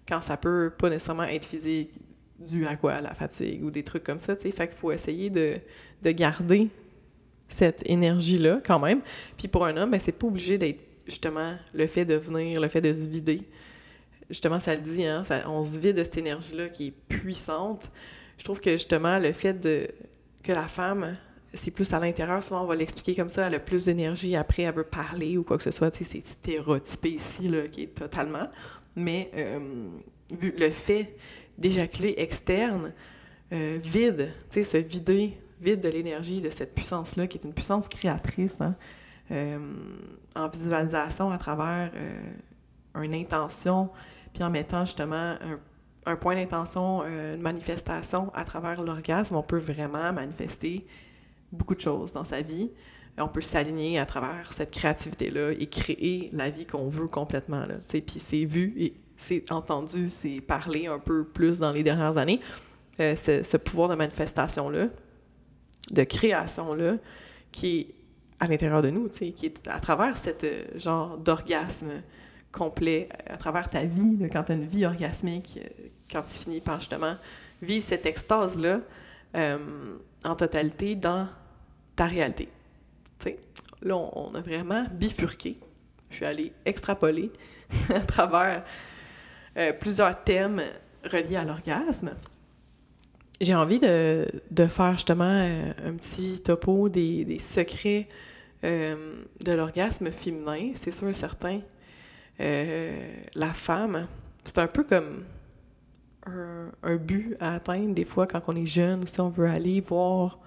quand 0.09 0.21
ça 0.23 0.37
peut 0.37 0.73
pas 0.77 0.91
nécessairement 0.91 1.25
être 1.25 1.47
physique, 1.47 2.01
dû 2.45 2.67
à 2.67 2.77
quoi, 2.77 3.01
la 3.01 3.15
fatigue 3.15 3.65
ou 3.65 3.71
des 3.71 3.83
trucs 3.83 4.05
comme 4.05 4.21
ça, 4.21 4.37
tu 4.37 4.43
sais. 4.43 4.51
Fait 4.51 4.67
qu'il 4.69 4.77
faut 4.77 4.93
essayer 4.93 5.31
de, 5.31 5.55
de 6.03 6.11
garder 6.11 6.69
cette 7.49 7.83
énergie-là 7.89 8.61
quand 8.65 8.79
même. 8.79 9.01
Puis 9.37 9.49
pour 9.49 9.67
un 9.67 9.77
homme, 9.77 9.91
ben, 9.91 10.01
c'est 10.01 10.13
pas 10.13 10.27
obligé 10.27 10.59
d'être 10.59 10.81
justement 11.07 11.57
le 11.75 11.87
fait 11.87 12.05
de 12.05 12.15
venir, 12.15 12.61
le 12.61 12.69
fait 12.69 12.81
de 12.81 12.93
se 12.93 13.09
vider. 13.09 13.43
Justement, 14.29 14.61
ça 14.61 14.75
le 14.75 14.81
dit, 14.81 15.05
hein, 15.05 15.23
on 15.47 15.65
se 15.65 15.79
vide 15.79 15.97
de 15.97 16.05
cette 16.05 16.17
énergie-là 16.17 16.69
qui 16.69 16.89
est 16.89 16.95
puissante. 17.09 17.91
Je 18.39 18.45
trouve 18.45 18.61
que 18.61 18.71
justement, 18.73 19.19
le 19.19 19.33
fait 19.33 19.55
de 19.55 19.89
que 20.43 20.53
la 20.53 20.67
femme, 20.67 21.13
c'est 21.55 21.71
plus 21.71 21.93
à 21.93 22.01
l'intérieur. 22.01 22.43
Souvent, 22.43 22.65
on 22.65 22.67
va 22.67 22.75
l'expliquer 22.75 23.15
comme 23.15 23.29
ça. 23.29 23.47
Elle 23.47 23.55
a 23.55 23.61
plus 23.61 23.85
d'énergie. 23.85 24.35
Après, 24.35 24.63
elle 24.63 24.75
veut 24.75 24.85
parler 24.85 25.37
ou 25.37 25.45
quoi 25.45 25.57
que 25.57 25.63
ce 25.63 25.71
soit. 25.71 25.91
Tu 25.91 26.05
sais, 26.05 26.17
c'est 26.17 26.27
stéréotypé 26.27 27.11
ici, 27.11 27.49
là, 27.49 27.69
qui 27.69 27.85
est 27.85 27.95
totalement. 27.95 28.49
Mais 28.97 29.31
euh, 29.37 29.61
vu 30.37 30.55
le 30.59 30.71
fait 30.71 31.15
d'éjaculer 31.59 32.15
externe, 32.19 32.93
euh, 33.53 33.79
vide, 33.83 34.33
tu 34.51 34.63
sais, 34.63 34.65
se 34.65 34.77
vider, 34.77 35.39
vide 35.61 35.81
de 35.81 35.89
l'énergie, 35.89 36.41
de 36.41 36.51
cette 36.51 36.75
puissance-là, 36.75 37.27
qui 37.27 37.39
est 37.39 37.45
une 37.45 37.55
puissance 37.55 37.89
créatrice, 37.89 38.61
hein, 38.61 38.75
euh, 39.31 39.59
en 40.35 40.49
visualisation 40.49 41.31
à 41.31 41.39
travers 41.39 41.93
une 42.95 43.15
intention, 43.15 43.91
puis 44.33 44.43
en 44.43 44.51
mettant 44.51 44.85
justement 44.85 45.37
un 46.07 46.17
point 46.17 46.35
d'intention, 46.35 47.03
euh, 47.05 47.35
une 47.35 47.43
manifestation 47.43 48.33
à 48.35 48.45
travers 48.45 48.83
l'orgasme, 48.83 49.37
on 49.37 49.43
peut 49.43 49.59
vraiment 49.59 50.13
manifester 50.13 50.87
beaucoup 51.53 51.75
de 51.75 51.81
choses 51.81 52.13
dans 52.13 52.25
sa 52.25 52.43
vie. 52.43 52.71
On 53.19 53.29
peut 53.29 53.43
s'aligner 53.43 53.99
à 53.99 54.07
travers 54.07 54.53
cette 54.53 54.73
créativité-là 54.73 55.53
et 55.53 55.67
créer 55.69 56.31
la 56.33 56.49
vie 56.49 56.67
qu'on 56.67 56.89
veut 56.89 57.09
complètement. 57.09 57.67
Puis 57.89 58.05
c'est 58.19 58.47
vu 58.47 58.73
et 58.79 58.95
c'est 59.17 59.53
entendu, 59.53 60.09
c'est 60.09 60.41
parlé 60.41 60.87
un 60.87 60.99
peu 60.99 61.25
plus 61.25 61.59
dans 61.59 61.73
les 61.73 61.83
dernières 61.83 62.17
années. 62.17 62.41
Euh, 63.01 63.17
ce, 63.17 63.57
pouvoir 63.57 63.89
de 63.89 63.95
manifestation-là, 63.95 64.89
de 65.91 66.05
création-là, 66.05 66.97
qui 67.51 67.81
est 67.81 67.95
à 68.39 68.47
l'intérieur 68.47 68.83
de 68.83 68.91
nous, 68.91 69.09
qui 69.09 69.47
est 69.47 69.67
à 69.69 69.81
travers 69.81 70.17
cette 70.19 70.45
euh, 70.45 70.65
genre 70.77 71.17
d'orgasme 71.17 72.03
complet, 72.53 73.09
à 73.27 73.37
travers 73.37 73.71
ta 73.71 73.85
vie, 73.85 74.19
quand 74.31 74.45
tu 74.45 74.53
as 74.53 74.55
une 74.57 74.67
vie 74.67 74.85
orgasmique, 74.85 75.59
quand 76.11 76.23
tu 76.23 76.39
finis 76.41 76.61
par 76.61 76.81
justement 76.81 77.17
vivre 77.63 77.83
cette 77.83 78.05
extase-là 78.05 78.81
euh, 79.35 79.59
en 80.25 80.37
totalité 80.37 80.95
dans 80.95 81.29
ta 81.97 82.07
réalité. 82.07 82.49
sais, 83.19 83.39
là, 83.81 83.97
on, 83.97 84.35
a 84.35 84.41
vraiment 84.41 84.85
bifurqué. 84.93 85.59
Je 86.11 86.17
suis 86.17 86.27
allée 86.27 86.53
extrapoler 86.67 87.33
à 87.89 88.01
travers 88.01 88.65
euh, 89.57 89.73
plusieurs 89.73 90.23
thèmes 90.23 90.63
reliés 91.05 91.37
à 91.37 91.45
l'orgasme. 91.45 92.13
J'ai 93.41 93.55
envie 93.55 93.81
de, 93.81 94.27
de, 94.51 94.67
faire 94.67 94.93
justement 94.93 95.25
euh, 95.25 95.73
un 95.85 95.95
petit 95.95 96.41
topo 96.43 96.89
des, 96.89 97.25
des 97.25 97.39
secrets 97.39 98.09
de 98.63 99.53
l'orgasme 99.53 100.13
féminin. 100.13 100.71
C'est 100.77 100.93
sûr 100.93 101.09
et 101.09 101.15
certain. 101.15 101.61
la 102.39 103.53
femme, 103.53 104.07
c'est 104.45 104.59
un 104.59 104.69
peu 104.69 104.85
comme 104.85 105.25
un, 106.27 106.97
but 106.97 107.37
à 107.41 107.55
atteindre. 107.55 107.95
Des 107.95 108.05
fois, 108.05 108.27
quand 108.27 108.43
on 108.47 108.57
est 108.57 108.67
jeune, 108.67 109.07
si 109.07 109.21
on 109.21 109.29
veut 109.29 109.49
aller 109.49 109.81
voir, 109.81 110.39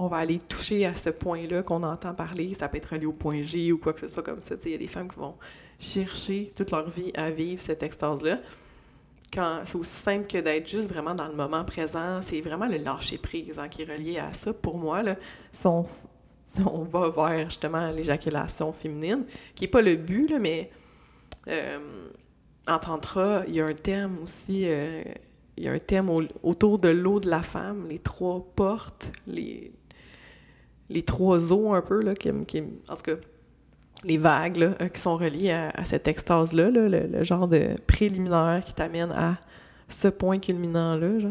on 0.00 0.06
va 0.06 0.16
aller 0.16 0.38
toucher 0.38 0.86
à 0.86 0.94
ce 0.94 1.10
point-là 1.10 1.62
qu'on 1.62 1.82
entend 1.82 2.14
parler. 2.14 2.54
Ça 2.54 2.68
peut 2.68 2.78
être 2.78 2.90
relié 2.92 3.04
au 3.04 3.12
point 3.12 3.42
G 3.42 3.70
ou 3.70 3.78
quoi 3.78 3.92
que 3.92 4.00
ce 4.00 4.08
soit 4.08 4.22
comme 4.22 4.40
ça. 4.40 4.54
Il 4.64 4.72
y 4.72 4.74
a 4.74 4.78
des 4.78 4.86
femmes 4.86 5.10
qui 5.10 5.18
vont 5.18 5.34
chercher 5.78 6.52
toute 6.56 6.70
leur 6.70 6.88
vie 6.88 7.12
à 7.14 7.30
vivre 7.30 7.60
cette 7.60 7.82
extase-là. 7.82 8.40
Quand 9.32 9.60
c'est 9.64 9.76
aussi 9.76 9.92
simple 9.92 10.26
que 10.26 10.38
d'être 10.38 10.66
juste 10.66 10.88
vraiment 10.88 11.14
dans 11.14 11.28
le 11.28 11.34
moment 11.34 11.64
présent, 11.64 12.20
c'est 12.22 12.40
vraiment 12.40 12.66
le 12.66 12.78
lâcher 12.78 13.18
prise 13.18 13.58
hein, 13.58 13.68
qui 13.68 13.82
est 13.82 13.92
relié 13.92 14.18
à 14.18 14.32
ça. 14.32 14.54
Pour 14.54 14.78
moi, 14.78 15.02
si, 15.52 15.66
on, 16.62 16.82
va 16.82 17.10
vers 17.10 17.50
justement 17.50 17.90
l'éjaculation 17.90 18.72
féminine, 18.72 19.24
qui 19.54 19.64
n'est 19.64 19.70
pas 19.70 19.82
le 19.82 19.96
but, 19.96 20.30
là, 20.30 20.38
mais 20.38 20.70
euh, 21.46 21.78
en 22.66 22.78
tantra, 22.78 23.44
il 23.46 23.54
y 23.54 23.60
a 23.60 23.66
un 23.66 23.74
thème 23.74 24.18
aussi, 24.22 24.64
euh, 24.64 25.02
il 25.56 25.64
y 25.64 25.68
a 25.68 25.72
un 25.72 25.78
thème 25.78 26.10
autour 26.42 26.78
de 26.78 26.88
l'eau 26.88 27.20
de 27.20 27.28
la 27.28 27.42
femme, 27.42 27.86
les 27.88 28.00
trois 28.00 28.44
portes, 28.56 29.12
les, 29.28 29.72
les 30.90 31.02
trois 31.02 31.52
eaux 31.52 31.72
un 31.72 31.80
peu, 31.80 32.02
là, 32.02 32.14
qui, 32.14 32.30
en 32.30 32.96
tout 32.96 33.02
cas, 33.02 33.16
les 34.04 34.18
vagues 34.18 34.62
euh, 34.62 34.88
qui 34.88 35.00
sont 35.00 35.16
reliées 35.16 35.52
à, 35.52 35.84
cette 35.84 36.08
extase-là, 36.08 36.70
le, 36.70 37.22
genre 37.22 37.48
de 37.48 37.76
préliminaire 37.86 38.62
qui 38.64 38.74
t'amène 38.74 39.12
à 39.12 39.38
ce 39.88 40.08
point 40.08 40.38
culminant-là. 40.38 41.30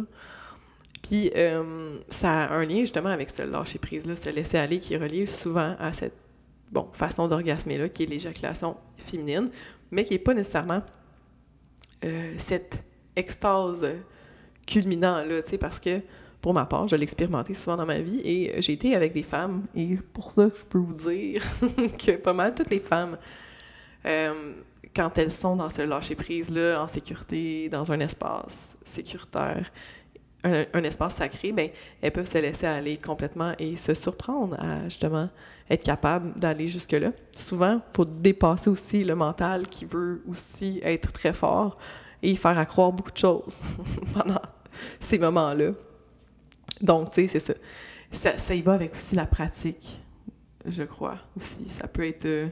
Puis 1.01 1.31
euh, 1.35 1.97
ça 2.09 2.43
a 2.43 2.53
un 2.53 2.65
lien 2.65 2.79
justement 2.79 3.09
avec 3.09 3.29
ce 3.29 3.43
lâcher-prise-là, 3.43 4.15
ce 4.15 4.29
laisser-aller 4.29 4.79
qui 4.79 4.93
est 4.93 4.97
relié 4.97 5.25
souvent 5.25 5.75
à 5.79 5.93
cette 5.93 6.17
bon, 6.71 6.87
façon 6.93 7.27
d'orgasmer-là, 7.27 7.89
qui 7.89 8.03
est 8.03 8.05
l'éjaculation 8.05 8.77
féminine, 8.97 9.49
mais 9.91 10.03
qui 10.03 10.13
n'est 10.13 10.19
pas 10.19 10.33
nécessairement 10.33 10.83
euh, 12.05 12.33
cette 12.37 12.83
extase 13.15 13.85
culminant-là, 14.67 15.41
tu 15.41 15.51
sais, 15.51 15.57
parce 15.57 15.79
que 15.79 16.01
pour 16.41 16.53
ma 16.53 16.65
part, 16.65 16.87
je 16.87 16.95
l'ai 16.95 17.03
expérimenté 17.03 17.53
souvent 17.53 17.77
dans 17.77 17.85
ma 17.85 17.99
vie 17.99 18.21
et 18.23 18.61
j'ai 18.61 18.73
été 18.73 18.95
avec 18.95 19.13
des 19.13 19.23
femmes 19.23 19.65
et 19.75 19.95
pour 20.13 20.31
ça, 20.31 20.49
je 20.55 20.63
peux 20.63 20.77
vous 20.77 20.93
dire 20.93 21.43
que 21.97 22.15
pas 22.17 22.33
mal 22.33 22.55
toutes 22.55 22.69
les 22.69 22.79
femmes, 22.79 23.17
euh, 24.05 24.53
quand 24.95 25.17
elles 25.17 25.31
sont 25.31 25.55
dans 25.55 25.69
ce 25.69 25.81
lâcher-prise-là, 25.81 26.81
en 26.81 26.87
sécurité, 26.87 27.69
dans 27.69 27.91
un 27.91 27.99
espace 27.99 28.73
sécuritaire, 28.83 29.69
un, 30.43 30.83
espace 30.83 31.15
sacré, 31.15 31.51
ben, 31.51 31.69
elles 32.01 32.11
peuvent 32.11 32.27
se 32.27 32.37
laisser 32.37 32.65
aller 32.65 32.97
complètement 32.97 33.53
et 33.59 33.75
se 33.75 33.93
surprendre 33.93 34.55
à 34.59 34.83
justement 34.85 35.29
être 35.69 35.83
capable 35.83 36.39
d'aller 36.39 36.67
jusque-là. 36.67 37.11
Souvent, 37.31 37.75
il 37.75 37.95
faut 37.95 38.05
dépasser 38.05 38.69
aussi 38.69 39.03
le 39.03 39.15
mental 39.15 39.67
qui 39.67 39.85
veut 39.85 40.23
aussi 40.29 40.79
être 40.83 41.11
très 41.11 41.33
fort 41.33 41.77
et 42.23 42.35
faire 42.35 42.57
accroire 42.57 42.91
beaucoup 42.91 43.11
de 43.11 43.17
choses 43.17 43.59
pendant 44.13 44.41
ces 44.99 45.19
moments-là. 45.19 45.71
Donc, 46.81 47.11
tu 47.11 47.27
sais, 47.27 47.39
c'est 47.39 47.57
ça. 48.11 48.39
ça, 48.39 48.55
y 48.55 48.61
va 48.61 48.73
avec 48.73 48.93
aussi 48.93 49.15
la 49.15 49.25
pratique, 49.25 50.01
je 50.65 50.83
crois, 50.83 51.17
aussi. 51.35 51.67
Ça 51.69 51.87
peut 51.87 52.07
être 52.07 52.25
euh, 52.25 52.47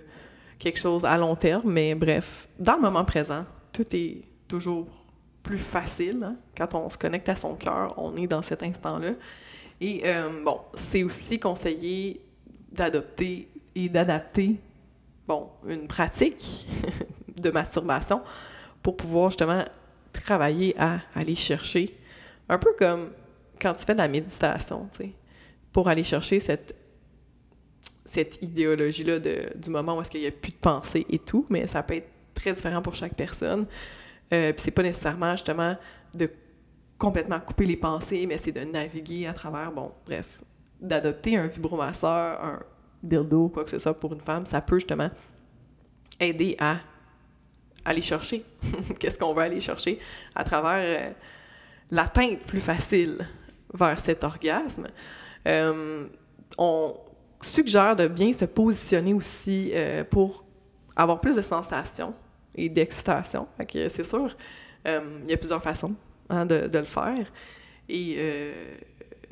quelque 0.59 0.79
chose 0.79 1.05
à 1.05 1.17
long 1.17 1.35
terme, 1.35 1.71
mais 1.71 1.95
bref, 1.95 2.47
dans 2.59 2.75
le 2.75 2.81
moment 2.81 3.05
présent, 3.05 3.45
tout 3.71 3.85
est 3.95 4.23
toujours 4.47 4.87
plus 5.43 5.57
facile. 5.57 6.23
hein. 6.23 6.35
Quand 6.57 6.73
on 6.75 6.89
se 6.89 6.97
connecte 6.97 7.29
à 7.29 7.35
son 7.35 7.55
cœur, 7.55 7.93
on 7.97 8.15
est 8.17 8.27
dans 8.27 8.41
cet 8.41 8.63
instant-là. 8.63 9.11
Et 9.79 10.01
euh, 10.05 10.43
bon, 10.43 10.59
c'est 10.73 11.03
aussi 11.03 11.39
conseillé 11.39 12.21
d'adopter 12.71 13.47
et 13.75 13.89
d'adapter, 13.89 14.59
une 15.67 15.87
pratique 15.87 16.67
de 17.37 17.49
masturbation 17.51 18.21
pour 18.81 18.95
pouvoir 18.95 19.29
justement 19.29 19.63
travailler 20.13 20.73
à 20.79 21.01
aller 21.13 21.35
chercher, 21.35 21.97
un 22.49 22.57
peu 22.57 22.73
comme 22.77 23.09
quand 23.59 23.73
tu 23.73 23.85
fais 23.85 23.93
de 23.93 23.99
la 23.99 24.07
méditation, 24.07 24.87
tu 24.91 24.97
sais, 24.97 25.11
pour 25.71 25.87
aller 25.87 26.03
chercher 26.03 26.39
cette, 26.39 26.75
cette 28.05 28.41
idéologie-là 28.41 29.19
du 29.19 29.69
moment 29.69 29.97
où 29.97 30.01
est-ce 30.01 30.09
qu'il 30.09 30.21
n'y 30.21 30.27
a 30.27 30.31
plus 30.31 30.51
de 30.51 30.57
pensée 30.57 31.05
et 31.09 31.19
tout, 31.19 31.45
mais 31.49 31.67
ça 31.67 31.83
peut 31.83 31.95
être 31.95 32.09
très 32.33 32.53
différent 32.53 32.81
pour 32.81 32.95
chaque 32.95 33.15
personne. 33.15 33.65
Euh, 34.33 34.53
Puis 34.53 34.61
c'est 34.63 34.71
pas 34.71 34.83
nécessairement 34.83 35.31
justement 35.31 35.75
de 36.13 36.29
complètement 36.97 37.39
couper 37.39 37.65
les 37.65 37.77
pensées, 37.77 38.25
mais 38.25 38.37
c'est 38.37 38.51
de 38.51 38.61
naviguer 38.61 39.27
à 39.27 39.33
travers, 39.33 39.71
bon, 39.71 39.91
bref, 40.05 40.39
d'adopter 40.79 41.37
un 41.37 41.47
vibromasseur, 41.47 42.43
un 42.43 42.59
dildo, 43.03 43.49
quoi 43.49 43.63
que 43.63 43.69
ce 43.69 43.79
soit 43.79 43.93
pour 43.93 44.13
une 44.13 44.21
femme, 44.21 44.45
ça 44.45 44.61
peut 44.61 44.77
justement 44.79 45.09
aider 46.19 46.55
à 46.59 46.79
aller 47.85 48.01
chercher 48.01 48.43
qu'est-ce 48.99 49.17
qu'on 49.17 49.33
veut 49.33 49.43
aller 49.43 49.59
chercher 49.59 49.99
à 50.35 50.43
travers 50.43 50.81
euh, 50.81 51.13
l'atteinte 51.91 52.39
plus 52.39 52.61
facile 52.61 53.27
vers 53.77 53.99
cet 53.99 54.23
orgasme. 54.23 54.87
Euh, 55.47 56.05
on 56.57 56.95
suggère 57.41 57.95
de 57.95 58.07
bien 58.07 58.33
se 58.33 58.45
positionner 58.45 59.13
aussi 59.13 59.71
euh, 59.73 60.03
pour 60.03 60.45
avoir 60.95 61.19
plus 61.21 61.35
de 61.35 61.41
sensations 61.41 62.13
et 62.55 62.69
d'excitation. 62.69 63.47
C'est 63.71 64.03
sûr, 64.03 64.35
euh, 64.87 65.19
il 65.23 65.29
y 65.29 65.33
a 65.33 65.37
plusieurs 65.37 65.61
façons 65.61 65.93
hein, 66.29 66.45
de, 66.45 66.69
le 66.73 66.85
faire. 66.85 67.31
Et 67.89 68.17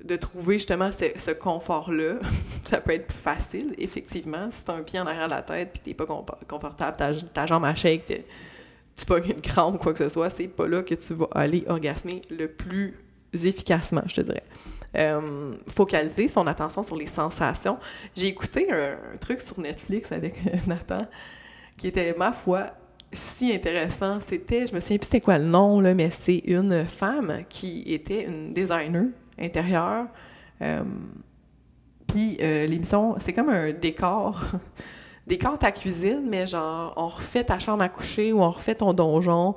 de 0.04 0.16
trouver 0.16 0.60
justement 0.60 0.92
ce, 0.92 1.32
confort-là, 1.32 2.20
ça 2.64 2.80
peut 2.80 2.92
être 2.94 3.08
plus 3.08 3.18
facile, 3.18 3.74
effectivement. 3.78 4.50
Si 4.52 4.64
t'as 4.64 4.76
un 4.76 4.84
pied 4.84 5.00
en 5.00 5.08
arrière 5.08 5.26
de 5.26 5.34
la 5.34 5.42
tête 5.42 5.72
puis 5.74 5.82
t'es 5.82 5.94
pas 5.94 6.06
confortable, 6.06 6.96
ta, 6.96 7.14
ta 7.14 7.48
jambe 7.48 7.66
à 7.66 7.74
shake, 7.74 8.06
tu 8.96 9.06
pognes 9.06 9.32
une 9.32 9.42
crampe 9.42 9.76
ou 9.76 9.78
quoi 9.78 9.94
que 9.94 10.00
ce 10.00 10.10
soit, 10.10 10.30
c'est 10.30 10.48
pas 10.48 10.68
là 10.68 10.84
que 10.84 10.96
tu 10.96 11.14
vas 11.14 11.28
aller 11.34 11.64
orgasmer 11.68 12.22
le 12.30 12.48
plus 12.48 13.05
efficacement, 13.34 14.04
je 14.08 14.16
te 14.16 14.22
dirais. 14.22 14.44
Euh, 14.98 15.54
focaliser 15.68 16.30
son 16.30 16.48
attention 16.48 16.82
sur 16.82 16.96
les 16.96 17.08
sensations. 17.08 17.78
J'ai 18.16 18.28
écouté 18.28 18.72
un, 18.72 19.18
truc 19.18 19.42
sur 19.42 19.60
Netflix 19.60 20.12
avec 20.12 20.36
Nathan 20.68 21.06
qui 21.76 21.88
était, 21.88 22.16
ma 22.18 22.32
foi, 22.32 22.68
si 23.12 23.54
intéressant. 23.54 24.22
C'était, 24.22 24.68
je 24.68 24.74
me 24.74 24.80
souviens 24.80 24.98
plus 24.98 25.08
c'était 25.08 25.22
quoi 25.22 25.38
le 25.38 25.46
nom, 25.46 25.82
là, 25.82 25.94
mais 25.94 26.10
c'est 26.10 26.42
une 26.46 26.86
femme 26.86 27.44
qui 27.50 27.84
était 27.88 28.24
une 28.24 28.54
designer 28.54 29.08
intérieure. 29.38 30.08
Euh, 30.62 30.84
Puis 32.08 32.38
euh, 32.42 32.66
l'émission, 32.66 33.16
c'est 33.20 33.34
comme 33.34 33.50
un 33.50 33.72
décor. 33.74 34.46
décor 35.28 35.60
ta 35.60 35.72
cuisine, 35.72 36.26
mais 36.30 36.48
genre, 36.48 36.94
on 36.96 37.10
refait 37.10 37.44
ta 37.44 37.60
chambre 37.60 37.84
à 37.84 37.90
coucher 37.90 38.32
ou 38.32 38.42
on 38.42 38.52
refait 38.52 38.76
ton 38.76 38.94
donjon. 38.94 39.56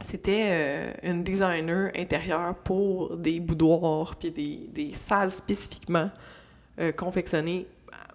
C'était 0.00 0.48
euh, 0.50 0.92
une 1.02 1.24
designer 1.24 1.90
intérieure 1.96 2.54
pour 2.56 3.16
des 3.16 3.40
boudoirs 3.40 4.14
puis 4.16 4.30
des, 4.30 4.68
des 4.72 4.92
salles 4.92 5.30
spécifiquement 5.30 6.10
euh, 6.78 6.92
confectionnées 6.92 7.66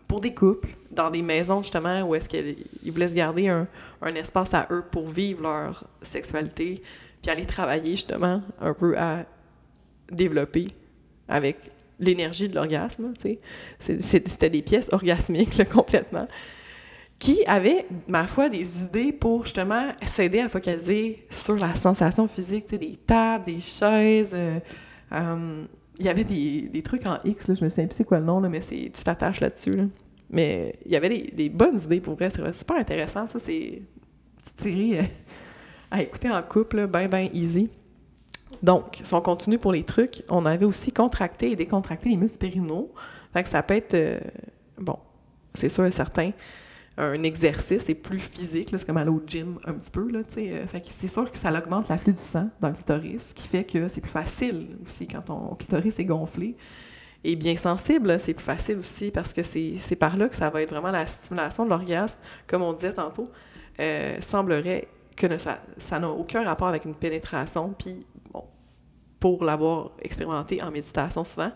pour 0.07 0.21
des 0.21 0.33
couples, 0.33 0.69
dans 0.91 1.09
des 1.09 1.21
maisons 1.21 1.61
justement 1.61 2.03
où 2.03 2.15
est-ce 2.15 2.29
qu'ils 2.29 2.91
voulaient 2.91 3.07
se 3.07 3.15
garder 3.15 3.47
un, 3.49 3.67
un 4.01 4.15
espace 4.15 4.53
à 4.53 4.67
eux 4.69 4.83
pour 4.91 5.07
vivre 5.07 5.41
leur 5.41 5.85
sexualité, 6.01 6.81
puis 7.21 7.31
aller 7.31 7.45
travailler 7.45 7.91
justement 7.91 8.41
un 8.61 8.73
peu 8.73 8.97
à 8.97 9.25
développer 10.11 10.67
avec 11.27 11.57
l'énergie 11.99 12.49
de 12.49 12.55
l'orgasme, 12.55 13.13
C'était 13.79 14.49
des 14.49 14.61
pièces 14.61 14.89
orgasmiques, 14.91 15.57
là, 15.57 15.65
complètement, 15.79 16.27
qui 17.23 17.45
avaient, 17.47 17.85
ma 18.09 18.27
foi, 18.27 18.49
des 18.49 18.81
idées 18.83 19.13
pour 19.13 19.45
justement 19.45 19.93
s'aider 20.05 20.41
à 20.41 20.49
focaliser 20.49 21.25
sur 21.29 21.55
la 21.55 21.73
sensation 21.73 22.27
physique, 22.27 22.67
des 22.69 22.97
tables, 22.97 23.45
des 23.45 23.59
chaises. 23.59 24.33
euh, 24.33 24.59
euh, 25.13 25.63
il 25.99 26.05
y 26.05 26.09
avait 26.09 26.25
des, 26.25 26.81
trucs 26.83 27.07
en 27.07 27.17
X, 27.23 27.47
là, 27.47 27.53
je 27.53 27.63
me 27.63 27.69
souviens 27.69 27.85
plus 27.85 27.95
c'est 27.95 28.03
quoi 28.03 28.19
le 28.19 28.25
nom, 28.25 28.41
là, 28.41 28.49
mais 28.49 28.59
c'est 28.59 28.91
tu 28.93 29.03
t'attaches 29.05 29.39
là-dessus. 29.39 29.71
Là. 29.71 29.83
Mais 30.31 30.75
il 30.85 30.91
y 30.91 30.97
avait 30.97 31.07
des, 31.31 31.47
bonnes 31.47 31.79
idées 31.79 32.01
pour 32.01 32.15
vrai, 32.15 32.29
c'est 32.29 32.53
super 32.53 32.75
intéressant. 32.75 33.25
Ça, 33.25 33.39
c'est 33.39 33.83
série 34.41 34.97
euh, 34.97 35.03
à 35.91 36.01
écouter 36.01 36.29
en 36.29 36.41
couple, 36.43 36.87
ben, 36.87 37.07
ben 37.07 37.29
easy. 37.31 37.69
Donc, 38.61 38.99
si 39.01 39.13
on 39.13 39.21
continue 39.21 39.59
pour 39.59 39.71
les 39.71 39.83
trucs, 39.83 40.23
on 40.29 40.45
avait 40.45 40.65
aussi 40.65 40.91
contracté 40.91 41.51
et 41.51 41.55
décontracté 41.55 42.09
les 42.09 42.17
muscles 42.17 42.39
périnaux. 42.39 42.91
Fait 43.31 43.43
que 43.43 43.49
ça 43.49 43.63
peut 43.63 43.75
être, 43.75 43.93
euh, 43.93 44.19
bon, 44.77 44.97
c'est 45.53 45.69
sûr 45.69 45.85
et 45.85 45.91
certain, 45.91 46.31
un 46.97 47.23
exercice, 47.23 47.83
c'est 47.83 47.95
plus 47.95 48.19
physique, 48.19 48.69
c'est 48.71 48.85
comme 48.85 48.97
aller 48.97 49.09
au 49.09 49.21
gym 49.25 49.57
un 49.65 49.73
petit 49.73 49.89
peu, 49.89 50.07
euh, 50.13 50.65
c'est 50.89 51.07
sûr 51.07 51.29
que 51.29 51.37
ça 51.37 51.51
augmente 51.51 51.89
l'afflux 51.89 52.13
du 52.13 52.21
sang 52.21 52.49
dans 52.59 52.69
le 52.69 52.75
clitoris, 52.75 53.29
ce 53.29 53.33
qui 53.33 53.47
fait 53.47 53.63
que 53.63 53.87
c'est 53.87 54.01
plus 54.01 54.11
facile 54.11 54.77
aussi 54.83 55.07
quand 55.07 55.21
ton 55.21 55.55
clitoris 55.55 55.97
est 55.97 56.05
gonflé. 56.05 56.55
Et 57.23 57.35
bien 57.35 57.55
sensible, 57.55 58.19
c'est 58.19 58.33
plus 58.33 58.43
facile 58.43 58.77
aussi 58.77 59.09
parce 59.09 59.33
que 59.33 59.41
c'est 59.43 59.95
par 59.97 60.17
là 60.17 60.27
que 60.27 60.35
ça 60.35 60.49
va 60.49 60.61
être 60.61 60.69
vraiment 60.69 60.91
la 60.91 61.07
stimulation 61.07 61.63
de 61.63 61.69
l'orgasme. 61.69 62.19
Comme 62.47 62.61
on 62.61 62.73
disait 62.73 62.93
tantôt, 62.93 63.29
euh, 63.79 64.17
semblerait 64.19 64.89
que 65.15 65.27
ça 65.37 65.99
n'a 65.99 66.09
aucun 66.09 66.43
rapport 66.43 66.67
avec 66.67 66.83
une 66.85 66.95
pénétration. 66.95 67.73
Puis, 67.79 68.05
pour 69.21 69.45
l'avoir 69.45 69.91
expérimenté 70.01 70.61
en 70.61 70.69
méditation 70.69 71.23
souvent, 71.23 71.51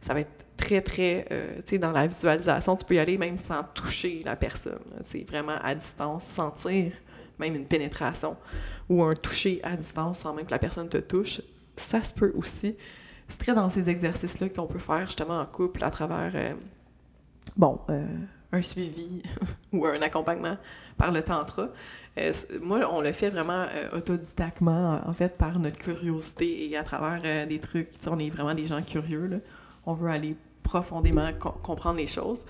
ça 0.00 0.12
va 0.12 0.20
être 0.20 0.41
très, 0.56 0.80
très, 0.80 1.26
euh, 1.30 1.56
tu 1.56 1.62
sais, 1.64 1.78
dans 1.78 1.92
la 1.92 2.06
visualisation, 2.06 2.76
tu 2.76 2.84
peux 2.84 2.94
y 2.94 2.98
aller 2.98 3.18
même 3.18 3.36
sans 3.36 3.62
toucher 3.62 4.22
la 4.24 4.36
personne. 4.36 4.80
C'est 5.02 5.24
vraiment 5.28 5.56
à 5.62 5.74
distance, 5.74 6.24
sentir 6.24 6.92
même 7.38 7.54
une 7.54 7.66
pénétration 7.66 8.36
ou 8.88 9.02
un 9.02 9.14
toucher 9.14 9.60
à 9.62 9.76
distance 9.76 10.18
sans 10.18 10.34
même 10.34 10.46
que 10.46 10.50
la 10.50 10.58
personne 10.58 10.88
te 10.88 10.98
touche. 10.98 11.40
Ça 11.76 12.02
se 12.02 12.12
peut 12.12 12.32
aussi. 12.36 12.76
C'est 13.28 13.38
très 13.38 13.54
dans 13.54 13.68
ces 13.70 13.88
exercices-là 13.88 14.48
qu'on 14.50 14.66
peut 14.66 14.78
faire 14.78 15.06
justement 15.06 15.40
en 15.40 15.46
couple 15.46 15.82
à 15.84 15.90
travers, 15.90 16.32
euh, 16.34 16.54
bon, 17.56 17.80
euh, 17.88 18.04
un 18.52 18.62
suivi 18.62 19.22
ou 19.72 19.86
un 19.86 20.02
accompagnement 20.02 20.58
par 20.98 21.12
le 21.12 21.22
tantra. 21.22 21.68
Moi, 22.60 22.80
on 22.92 23.00
le 23.00 23.12
fait 23.12 23.30
vraiment 23.30 23.64
euh, 23.74 23.96
autodidactement, 23.96 25.00
en 25.06 25.12
fait, 25.14 25.38
par 25.38 25.58
notre 25.58 25.78
curiosité 25.78 26.68
et 26.68 26.76
à 26.76 26.82
travers 26.82 27.46
des 27.46 27.58
trucs. 27.58 27.90
Tu 27.92 27.98
sais, 28.02 28.10
on 28.10 28.18
est 28.18 28.28
vraiment 28.28 28.54
des 28.54 28.66
gens 28.66 28.82
curieux, 28.82 29.26
là. 29.26 29.36
On 29.86 29.94
veut 29.94 30.10
aller 30.10 30.36
profondément 30.62 31.30
co- 31.38 31.50
comprendre 31.50 31.98
les 31.98 32.06
choses. 32.06 32.44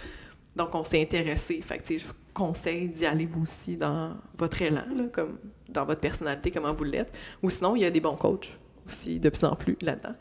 Donc, 0.55 0.75
on 0.75 0.85
s'est 0.85 1.01
intéressé. 1.01 1.61
Fait 1.63 1.83
je 1.99 2.07
vous 2.07 2.13
conseille 2.35 2.89
d'y 2.89 3.07
aller 3.07 3.27
vous 3.27 3.43
aussi 3.43 3.77
dans 3.77 4.15
votre 4.37 4.61
élan, 4.61 4.85
comme 5.13 5.39
dans 5.69 5.87
votre 5.87 6.01
personnalité, 6.01 6.51
comment 6.51 6.75
vous 6.75 6.85
l'êtes. 6.85 7.13
Ou 7.43 7.51
sinon, 7.51 7.75
il 7.77 7.83
y 7.83 7.85
a 7.87 7.91
des 7.91 8.01
bons 8.01 8.17
coachs 8.17 8.59
aussi, 8.87 9.19
de 9.19 9.29
plus 9.31 9.45
en 9.45 9.57
plus, 9.57 9.77
là-dedans. 9.81 10.15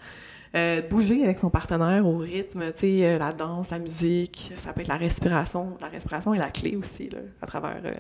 Euh, 0.56 0.82
bouger 0.82 1.24
avec 1.24 1.40
son 1.40 1.50
partenaire 1.50 2.06
au 2.06 2.18
rythme, 2.18 2.72
euh, 2.84 3.18
la 3.18 3.32
danse, 3.32 3.70
la 3.72 3.80
musique, 3.80 4.52
ça 4.56 4.74
peut 4.74 4.82
être 4.82 4.90
la 4.90 4.98
respiration. 4.98 5.78
La 5.80 5.88
respiration 5.88 6.34
est 6.34 6.40
la 6.40 6.50
clé 6.50 6.76
aussi, 6.76 7.10
là, 7.10 7.20
à 7.42 7.48
travers 7.48 7.82
euh, 7.86 7.94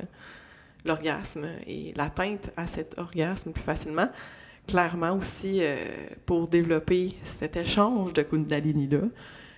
l'orgasme 0.86 1.46
et 1.68 1.94
l'atteinte 1.96 2.52
à 2.58 2.68
cet 2.68 2.98
orgasme 2.98 3.52
plus 3.52 3.64
facilement. 3.64 4.10
Clairement 4.68 5.18
aussi, 5.18 5.60
euh, 5.62 5.78
pour 6.26 6.48
développer 6.48 7.16
cet 7.24 7.58
échange 7.58 8.14
de 8.14 8.22
Kundalini-là, 8.22 9.02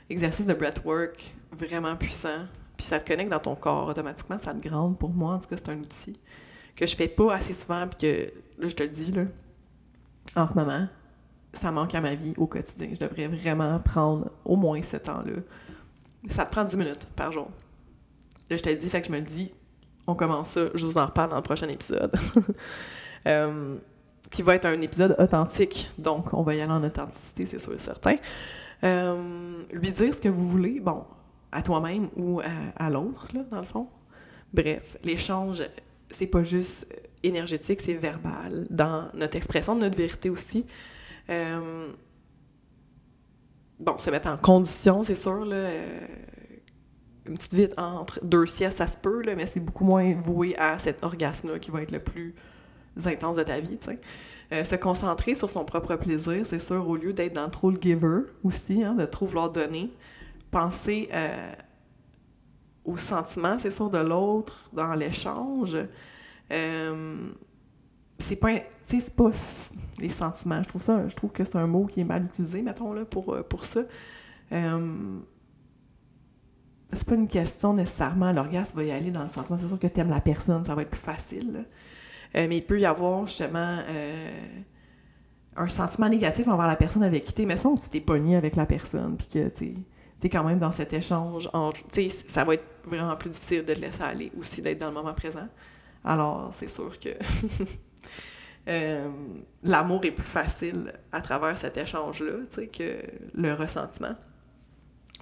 exercice 0.10 0.48
de 0.48 0.54
breathwork 0.54 1.34
vraiment 1.52 1.96
puissant, 1.96 2.48
puis 2.78 2.86
ça 2.86 3.00
te 3.00 3.08
connecte 3.08 3.30
dans 3.30 3.39
ton 3.39 3.56
corps 3.56 3.88
automatiquement, 3.88 4.39
ça 4.39 4.54
te 4.54 4.68
grande. 4.68 4.98
Pour 4.98 5.12
moi, 5.12 5.36
en 5.36 5.39
tout 5.39 5.48
cas, 5.48 5.56
c'est 5.58 5.70
un 5.70 5.80
outil 5.80 6.20
que 6.76 6.88
je 6.88 6.96
fais 6.96 7.08
pas 7.08 7.36
assez 7.36 7.54
souvent, 7.54 7.88
puis 7.88 7.98
que, 8.08 8.62
là, 8.62 8.68
je 8.68 8.76
te 8.76 8.84
le 8.84 8.89
dis, 8.89 9.12
là, 9.12 9.26
en 10.36 10.48
ce 10.48 10.56
moment, 10.56 10.88
ça 11.54 11.72
manque 11.72 11.94
à 11.94 12.02
ma 12.02 12.16
vie 12.16 12.34
au 12.38 12.48
quotidien. 12.48 12.89
Je 12.92 13.00
devrais 13.00 13.28
vraiment 13.28 13.80
prendre 13.80 14.32
au 14.44 14.56
moins 14.56 14.82
ce 14.82 14.98
temps-là. 14.98 15.42
Ça 16.30 16.46
te 16.46 16.52
prend 16.52 16.63
10 16.63 16.78
minutes 16.78 17.08
par 17.16 17.32
jour. 17.32 17.50
Là, 18.50 18.58
je 18.58 18.63
te 18.63 18.70
le 18.70 18.76
dis, 18.76 18.89
fait 18.89 19.02
que 19.02 19.08
je 19.08 19.12
me 19.12 19.18
le 19.18 19.26
dis, 19.26 19.52
on 20.08 20.16
commence 20.16 20.50
ça, 20.50 20.62
je 20.74 20.86
vous 20.86 20.98
en 20.98 21.06
reparle 21.06 21.30
dans 21.30 21.38
le 21.38 21.44
prochain 21.44 21.68
épisode. 21.68 22.12
Euh, 23.26 23.78
qui 24.31 24.41
va 24.41 24.55
être 24.55 24.65
un 24.65 24.81
épisode 24.81 25.15
authentique. 25.19 25.89
Donc, 25.97 26.33
on 26.33 26.43
va 26.43 26.55
y 26.55 26.62
aller 26.62 26.71
en 26.71 26.83
authenticité, 26.83 27.45
c'est 27.45 27.59
sûr 27.59 27.73
et 27.73 27.79
certain. 27.79 28.17
Euh, 28.83 29.63
lui 29.71 29.91
dire 29.91 30.13
ce 30.13 30.19
que 30.19 30.29
vous 30.29 30.47
voulez, 30.47 30.79
bon, 30.79 31.05
à 31.51 31.62
toi-même 31.62 32.09
ou 32.15 32.41
à, 32.75 32.89
l'autre, 32.89 33.27
là, 33.33 33.41
dans 33.51 33.59
le 33.59 33.65
fond. 33.65 33.88
Bref, 34.53 34.97
l'échange, 35.03 35.63
c'est 36.09 36.27
pas 36.27 36.43
juste 36.43 36.88
euh, 36.91 36.97
énergétique, 37.23 37.79
c'est 37.81 37.93
verbal. 37.93 38.65
Dans 38.69 39.07
notre 39.13 39.38
expression 39.38 39.75
de 39.75 39.81
notre 39.81 39.97
vérité 39.97 40.29
aussi. 40.29 40.65
Euh, 41.29 41.91
bon, 43.79 43.97
se 43.97 44.09
mettre 44.09 44.27
en 44.27 44.38
condition, 44.38 45.03
c'est 45.03 45.15
sûr, 45.15 45.45
là. 45.45 45.69
une 47.25 47.36
petite 47.36 47.53
vite 47.53 47.73
entre 47.77 48.19
deux 48.23 48.45
siestes, 48.45 48.77
ça 48.77 48.88
se 48.88 48.97
peut, 48.97 49.21
là, 49.21 49.36
mais 49.36 49.47
c'est 49.47 49.62
beaucoup 49.62 49.86
moins 49.86 50.13
voué 50.13 50.55
à 50.57 50.77
cet 50.79 51.03
orgasme-là 51.03 51.59
qui 51.59 51.71
va 51.71 51.81
être 51.81 51.91
le 51.91 52.03
plus 52.03 52.36
intense 53.06 53.36
de 53.36 53.43
ta 53.43 53.60
vie, 53.60 53.77
tu 53.77 53.86
sais. 53.86 53.99
Euh, 54.51 54.63
se 54.63 54.75
concentrer 54.75 55.36
sur 55.36 55.49
son 55.49 55.65
propre 55.65 55.95
plaisir, 55.95 56.45
c'est 56.45 56.60
sûr, 56.60 56.88
au 56.88 56.95
lieu 56.95 57.13
d'être 57.13 57.34
dans 57.34 57.49
trop 57.49 57.71
le 57.71 57.82
giver 57.82 58.21
aussi, 58.43 58.84
hein, 58.84 58.93
de 58.93 59.06
trop 59.06 59.25
vouloir 59.25 59.51
donner. 59.51 59.91
Penser 60.51 61.08
euh, 61.13 61.51
aux 62.86 62.97
sentiments, 62.97 63.58
c'est 63.58 63.71
sûr, 63.71 63.89
de 63.89 63.97
l'autre, 63.97 64.69
dans 64.73 64.93
l'échange. 64.93 65.75
Euh, 66.51 67.32
c'est 68.19 68.36
pas, 68.36 68.60
c'est 68.86 69.15
pas 69.15 69.32
les 69.99 70.10
sentiments. 70.10 70.62
Je 70.62 70.67
trouve 70.67 70.84
ça, 70.84 71.08
je 71.08 71.15
trouve 71.15 71.32
que 71.32 71.43
c'est 71.43 71.56
un 71.56 71.67
mot 71.67 71.86
qui 71.86 72.01
est 72.01 72.06
mal 72.06 72.25
utilisé, 72.25 72.62
mettons, 72.62 72.93
là, 72.93 73.06
pour, 73.06 73.36
pour 73.49 73.65
ça. 73.65 73.82
C'est 74.51 74.60
pas 77.08 77.15
une 77.15 77.27
question 77.27 77.73
nécessairement, 77.73 78.32
l'orgasme 78.34 78.77
va 78.77 78.84
y 78.84 78.91
aller 78.91 79.10
dans 79.10 79.23
le 79.23 79.27
sentiment. 79.27 79.58
C'est 79.58 79.67
sûr 79.67 79.79
que 79.79 79.88
t'aimes 79.88 80.12
la 80.12 80.21
personne, 80.21 80.63
ça 80.63 80.75
va 80.75 80.84
être 80.84 80.91
plus 80.91 80.99
facile. 80.99 81.65
Euh, 82.36 82.48
mais 82.48 82.58
il 82.58 82.65
peut 82.65 82.80
y 82.80 82.86
avoir 82.86 83.28
justement 83.28 83.80
euh, 83.88 84.32
un 85.56 85.69
sentiment 85.69 86.10
négatif 86.10 86.48
envers 86.48 86.67
la 86.67 86.76
personne 86.76 87.04
avec 87.04 87.24
qui 87.26 87.34
t'es. 87.34 87.46
Mais 87.46 87.58
ça, 87.58 87.69
tu 87.82 87.89
t'es 87.89 88.02
pogné 88.02 88.36
avec 88.36 88.56
la 88.56 88.65
personne, 88.65 89.17
puis 89.17 89.28
que 89.28 89.48
tu 89.50 89.76
es 90.24 90.30
quand 90.30 90.43
même 90.43 90.60
dans 90.60 90.72
cet 90.72 90.93
échange. 90.93 91.50
ça 92.28 92.43
va 92.43 92.54
être 92.56 92.65
vraiment 92.86 93.15
plus 93.15 93.30
difficile 93.30 93.65
de 93.65 93.74
te 93.74 93.80
laisser 93.80 94.02
aller 94.02 94.32
aussi, 94.38 94.62
d'être 94.62 94.80
dans 94.80 94.89
le 94.89 94.93
moment 94.93 95.13
présent. 95.13 95.48
Alors, 96.04 96.50
c'est 96.52 96.67
sûr 96.67 97.00
que 97.00 97.10
euh, 98.67 99.10
l'amour 99.63 100.04
est 100.04 100.12
plus 100.12 100.28
facile 100.28 100.93
à 101.12 101.22
travers 101.22 101.58
cet 101.58 101.78
échange-là, 101.78 102.34
que 102.72 103.00
le 103.34 103.54
ressentiment. 103.54 104.15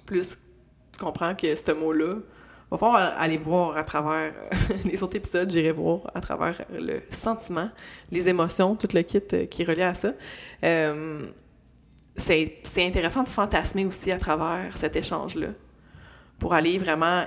Plus, 0.06 0.38
tu 0.92 0.98
comprends 1.04 1.34
que 1.34 1.54
ce 1.54 1.72
mot-là, 1.72 2.16
va 2.72 2.78
falloir 2.78 3.20
aller 3.20 3.36
voir 3.36 3.76
à 3.76 3.84
travers 3.84 4.32
euh, 4.32 4.74
les 4.84 5.02
autres 5.02 5.16
épisodes, 5.16 5.50
j'irai 5.50 5.72
voir 5.72 6.10
à 6.14 6.20
travers 6.20 6.62
le 6.72 7.00
sentiment, 7.10 7.68
les 8.10 8.28
émotions, 8.28 8.76
tout 8.76 8.88
le 8.94 9.02
kit 9.02 9.20
euh, 9.32 9.46
qui 9.46 9.62
est 9.62 9.64
relié 9.66 9.82
à 9.82 9.94
ça. 9.94 10.12
Euh, 10.64 11.26
c'est 12.16 12.62
intéressant 12.78 13.22
de 13.22 13.28
fantasmer 13.28 13.84
aussi 13.84 14.10
à 14.10 14.18
travers 14.18 14.76
cet 14.76 14.96
échange-là 14.96 15.48
pour 16.38 16.52
aller 16.52 16.76
vraiment 16.78 17.24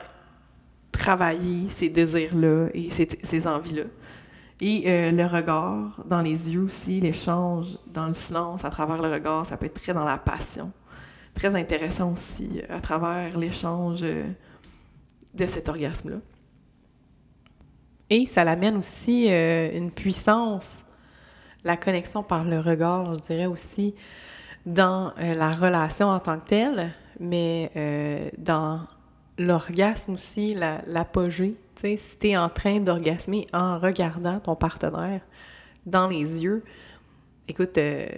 travailler 0.91 1.69
ces 1.69 1.89
désirs-là 1.89 2.67
et 2.73 2.89
ces, 2.91 3.47
envies-là. 3.47 3.85
Et 4.61 5.11
le 5.11 5.25
regard 5.25 6.03
dans 6.05 6.21
les 6.21 6.53
yeux 6.53 6.61
aussi, 6.61 7.01
l'échange 7.01 7.79
dans 7.87 8.05
le 8.05 8.13
silence 8.13 8.63
à 8.63 8.69
travers 8.69 9.01
le 9.01 9.11
regard, 9.11 9.45
ça 9.47 9.57
peut 9.57 9.65
être 9.65 9.81
très 9.81 9.93
dans 9.93 10.05
la 10.05 10.19
passion. 10.19 10.71
Très 11.33 11.55
intéressant 11.55 12.13
aussi 12.13 12.61
à 12.69 12.79
travers 12.79 13.35
l'échange 13.39 14.05
de 15.35 15.45
cet 15.47 15.69
orgasme-là. 15.69 16.17
Et 18.09 18.25
ça 18.25 18.43
l'amène 18.43 18.77
aussi 18.77 19.27
euh, 19.31 19.75
une 19.75 19.91
puissance, 19.91 20.83
la 21.63 21.75
connexion 21.77 22.21
par 22.23 22.43
le 22.45 22.59
regard, 22.59 23.13
je 23.15 23.19
dirais 23.19 23.47
aussi, 23.47 23.95
dans 24.65 25.11
euh, 25.19 25.33
la 25.33 25.51
relation 25.51 26.07
en 26.09 26.19
tant 26.19 26.39
que 26.39 26.47
telle, 26.47 26.91
mais 27.19 27.71
euh, 27.75 28.29
dans 28.37 28.81
l'orgasme 29.37 30.13
aussi, 30.13 30.53
la- 30.53 30.81
l'apogée. 30.85 31.55
tu 31.75 31.81
sais, 31.81 31.97
si 31.97 32.17
tu 32.19 32.27
es 32.29 32.37
en 32.37 32.49
train 32.49 32.79
d'orgasmer 32.79 33.47
en 33.53 33.79
regardant 33.79 34.39
ton 34.39 34.55
partenaire 34.55 35.21
dans 35.85 36.07
les 36.07 36.43
yeux, 36.43 36.63
écoute, 37.47 37.77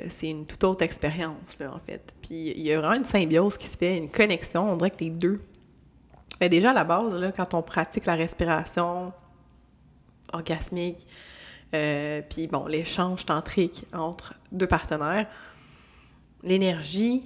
c'est 0.10 0.30
une 0.30 0.46
toute 0.46 0.64
autre 0.64 0.84
expérience, 0.84 1.60
là, 1.60 1.74
en 1.74 1.80
fait. 1.80 2.14
Puis 2.22 2.52
il 2.56 2.62
y 2.62 2.72
a 2.74 2.80
vraiment 2.80 2.96
une 2.96 3.06
symbiose 3.06 3.58
qui 3.58 3.68
se 3.68 3.78
fait, 3.78 3.98
une 3.98 4.12
connexion, 4.12 4.72
on 4.72 4.76
dirait 4.78 4.92
que 4.92 5.04
les 5.04 5.10
deux. 5.10 5.42
Mais 6.40 6.50
déjà, 6.50 6.72
à 6.72 6.74
la 6.74 6.84
base, 6.84 7.14
là, 7.20 7.32
quand 7.32 7.54
on 7.54 7.62
pratique 7.62 8.06
la 8.06 8.16
respiration 8.16 9.12
orgasmique, 10.34 11.08
euh, 11.74 12.22
puis 12.30 12.48
bon, 12.48 12.66
l'échange 12.68 13.26
tantrique 13.26 13.86
entre 13.94 14.34
deux 14.52 14.68
partenaires, 14.68 15.28
l'énergie 16.44 17.24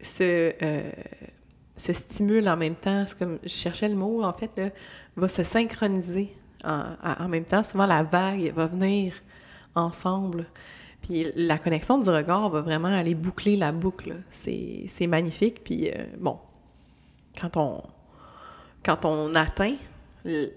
se, 0.00 0.52
euh, 0.62 0.90
se 1.76 1.92
stimule 1.92 2.48
en 2.48 2.56
même 2.56 2.74
temps. 2.76 3.04
C'est 3.06 3.18
comme, 3.18 3.38
je 3.42 3.48
cherchais 3.48 3.88
le 3.88 3.96
mot, 3.96 4.22
en 4.22 4.32
fait, 4.32 4.50
là, 4.56 4.68
va 5.16 5.28
se 5.28 5.42
synchroniser 5.42 6.36
en, 6.64 6.84
en- 7.02 7.28
même 7.28 7.44
temps. 7.44 7.64
Souvent, 7.64 7.86
la 7.86 8.02
vague 8.02 8.52
va 8.54 8.66
venir 8.66 9.14
ensemble. 9.74 10.46
Puis 11.02 11.26
la 11.36 11.58
connexion 11.58 11.98
du 12.00 12.08
regard 12.10 12.48
va 12.50 12.60
vraiment 12.60 12.88
aller 12.88 13.14
boucler 13.14 13.56
la 13.56 13.70
boucle. 13.72 14.16
C'est 14.30 14.84
c'est 14.88 15.06
magnifique. 15.06 15.62
Puis 15.64 15.88
euh, 15.88 16.04
bon, 16.18 16.38
quand 17.40 17.56
on, 17.56 17.82
quand 18.88 19.04
on 19.04 19.34
atteint 19.34 19.74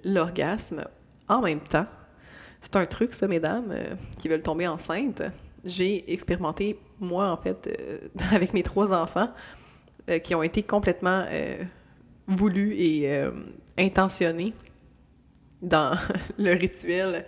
l'orgasme 0.05 0.85
en 1.27 1.41
même 1.41 1.59
temps, 1.59 1.85
c'est 2.61 2.77
un 2.77 2.85
truc, 2.85 3.13
ça, 3.13 3.27
mesdames, 3.27 3.71
euh, 3.71 3.95
qui 4.21 4.29
veulent 4.29 4.41
tomber 4.41 4.69
enceintes. 4.69 5.21
J'ai 5.65 6.09
expérimenté, 6.13 6.79
moi, 7.01 7.29
en 7.29 7.35
fait, 7.35 7.67
euh, 7.67 7.97
avec 8.33 8.53
mes 8.53 8.63
trois 8.63 8.93
enfants, 8.93 9.29
euh, 10.09 10.19
qui 10.19 10.33
ont 10.33 10.43
été 10.43 10.63
complètement 10.63 11.25
voulus 12.25 12.73
et 12.77 13.21
intentionnés 13.77 14.53
dans 15.61 15.97
le 16.37 16.53
rituel 16.53 17.25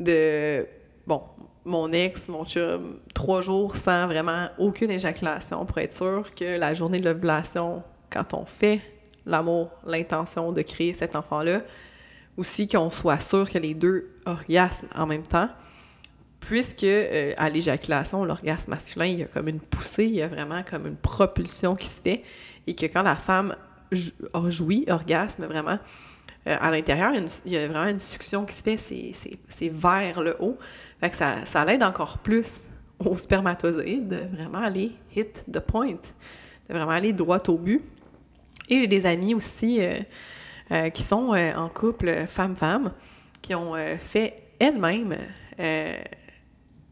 de, 0.00 0.66
bon, 1.06 1.22
mon 1.64 1.92
ex, 1.92 2.28
mon 2.28 2.44
chum, 2.44 2.98
trois 3.14 3.40
jours 3.40 3.76
sans 3.76 4.08
vraiment 4.08 4.48
aucune 4.58 4.90
éjaculation 4.90 5.64
pour 5.64 5.78
être 5.78 5.94
sûr 5.94 6.34
que 6.34 6.58
la 6.58 6.74
journée 6.74 6.98
de 6.98 7.08
l'ovulation, 7.08 7.84
quand 8.10 8.34
on 8.34 8.44
fait 8.44 8.80
l'amour, 9.28 9.70
l'intention 9.86 10.50
de 10.52 10.62
créer 10.62 10.92
cet 10.94 11.14
enfant-là, 11.14 11.62
aussi 12.36 12.66
qu'on 12.66 12.90
soit 12.90 13.20
sûr 13.20 13.48
que 13.48 13.58
les 13.58 13.74
deux 13.74 14.10
orgasment 14.26 14.88
en 14.94 15.06
même 15.06 15.22
temps, 15.26 15.48
puisque 16.40 16.84
euh, 16.84 17.34
à 17.36 17.50
l'éjaculation, 17.50 18.24
l'orgasme 18.24 18.70
masculin, 18.70 19.06
il 19.06 19.18
y 19.20 19.22
a 19.22 19.26
comme 19.26 19.48
une 19.48 19.60
poussée, 19.60 20.04
il 20.04 20.14
y 20.14 20.22
a 20.22 20.28
vraiment 20.28 20.62
comme 20.62 20.86
une 20.86 20.96
propulsion 20.96 21.74
qui 21.76 21.86
se 21.86 22.00
fait, 22.02 22.22
et 22.66 22.74
que 22.74 22.86
quand 22.86 23.02
la 23.02 23.16
femme 23.16 23.54
jou- 23.92 24.12
a 24.32 24.48
joui, 24.50 24.84
orgasme 24.88 25.46
vraiment, 25.46 25.78
euh, 26.46 26.56
à 26.60 26.70
l'intérieur, 26.70 27.12
il 27.44 27.52
y 27.52 27.56
a 27.56 27.66
vraiment 27.68 27.90
une 27.90 27.98
succion 27.98 28.44
qui 28.44 28.54
se 28.54 28.62
fait, 28.62 28.76
c'est 28.76 29.68
vers 29.68 30.22
le 30.22 30.36
haut. 30.38 30.56
Fait 31.00 31.10
que 31.10 31.16
ça, 31.16 31.44
ça 31.44 31.64
l'aide 31.64 31.82
encore 31.82 32.18
plus 32.18 32.62
au 33.00 33.16
spermatozoïde 33.16 34.08
de 34.08 34.36
vraiment 34.36 34.58
aller 34.62 34.92
hit 35.14 35.44
the 35.52 35.60
point, 35.60 35.92
de 36.68 36.74
vraiment 36.74 36.92
aller 36.92 37.12
droit 37.12 37.42
au 37.48 37.58
but. 37.58 37.82
Et 38.68 38.80
j'ai 38.80 38.86
des 38.86 39.06
amis 39.06 39.34
aussi 39.34 39.80
euh, 39.80 39.98
euh, 40.70 40.90
qui 40.90 41.02
sont 41.02 41.34
euh, 41.34 41.54
en 41.54 41.68
couple 41.68 42.26
femme-femme, 42.26 42.92
qui 43.40 43.54
ont 43.54 43.74
fait 43.98 44.34
elles-mêmes 44.58 45.16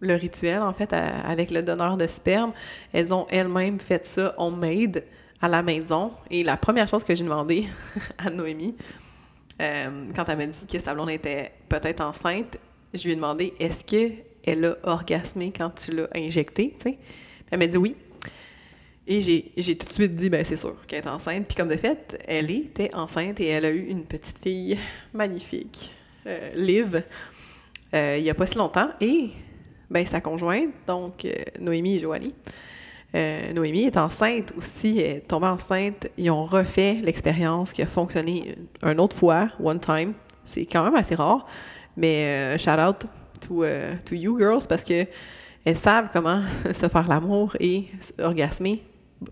le 0.01 0.15
rituel, 0.15 0.61
en 0.61 0.73
fait, 0.73 0.93
avec 0.93 1.51
le 1.51 1.63
donneur 1.63 1.97
de 1.97 2.07
sperme. 2.07 2.53
Elles 2.93 3.13
ont 3.13 3.27
elles-mêmes 3.31 3.81
fait 3.81 4.05
ça 4.05 4.35
homemade 4.39 5.05
à 5.41 5.49
la 5.49 5.63
maison. 5.63 6.13
Et 6.31 6.43
la 6.43 6.57
première 6.57 6.87
chose 6.87 7.03
que 7.03 7.15
j'ai 7.15 7.25
demandé 7.25 7.67
à 8.19 8.31
Noémie, 8.31 8.77
quand 9.59 10.25
elle 10.29 10.37
m'a 10.37 10.47
dit 10.47 10.67
que 10.67 10.79
sa 10.79 10.95
blonde 10.95 11.11
était 11.11 11.53
peut-être 11.69 12.03
enceinte, 12.03 12.59
je 12.95 13.05
lui 13.05 13.13
ai 13.13 13.17
demandé 13.17 13.55
est-ce 13.59 13.85
qu'elle 13.85 14.65
a 14.65 14.77
orgasmé 14.85 15.53
quand 15.57 15.71
tu 15.71 15.93
l'as 15.93 16.09
injecté, 16.15 16.73
tu 16.75 16.83
sais? 16.83 16.99
Elle 17.51 17.59
m'a 17.59 17.67
dit 17.67 17.77
oui. 17.77 17.97
Et 19.09 19.21
j'ai 19.57 19.77
tout 19.77 19.87
de 19.87 19.93
suite 19.93 20.17
dit, 20.17 20.29
ben 20.29 20.45
c'est 20.45 20.57
sûr 20.57 20.75
qu'elle 20.87 21.05
est 21.05 21.09
enceinte. 21.09 21.47
Puis 21.47 21.55
comme 21.55 21.69
de 21.69 21.77
fait, 21.77 22.21
elle 22.27 22.51
était 22.51 22.93
enceinte 22.93 23.39
et 23.39 23.47
elle 23.47 23.65
a 23.65 23.71
eu 23.71 23.87
une 23.87 24.05
petite 24.05 24.41
fille 24.41 24.77
magnifique, 25.15 25.93
euh, 26.27 26.51
Liv, 26.57 27.05
euh, 27.95 28.17
il 28.19 28.25
n'y 28.25 28.31
a 28.31 28.35
pas 28.35 28.47
si 28.47 28.59
longtemps. 28.59 28.89
Et 29.01 29.31
ben 29.89 30.05
sa 30.05 30.21
conjointe, 30.21 30.71
donc 30.89 31.25
euh, 31.25 31.33
Noémie 31.61 31.95
et 31.95 31.99
Joanie, 32.01 32.35
Noémie 33.55 33.85
est 33.85 33.97
enceinte 33.97 34.53
aussi, 34.59 34.99
elle 34.99 35.19
est 35.19 35.29
tombée 35.29 35.47
enceinte. 35.47 36.09
Ils 36.19 36.31
ont 36.31 36.45
refait 36.45 36.99
l'expérience 37.03 37.73
qui 37.73 37.81
a 37.81 37.87
fonctionné 37.87 38.57
une 38.83 39.01
autre 39.01 39.17
fois, 39.17 39.49
one 39.63 39.79
time. 39.79 40.13
C'est 40.45 40.67
quand 40.67 40.85
même 40.85 40.97
assez 40.97 41.15
rare, 41.15 41.47
mais 41.97 42.59
shout 42.59 42.73
out 42.73 43.07
to, 43.41 43.65
to 44.05 44.15
you 44.15 44.37
girls 44.37 44.67
parce 44.69 44.85
que 44.85 45.07
elles 45.65 45.79
savent 45.79 46.11
comment 46.13 46.43
se 46.75 46.89
faire 46.89 47.09
l'amour 47.09 47.57
et 47.59 47.87
orgasmer. 48.19 48.83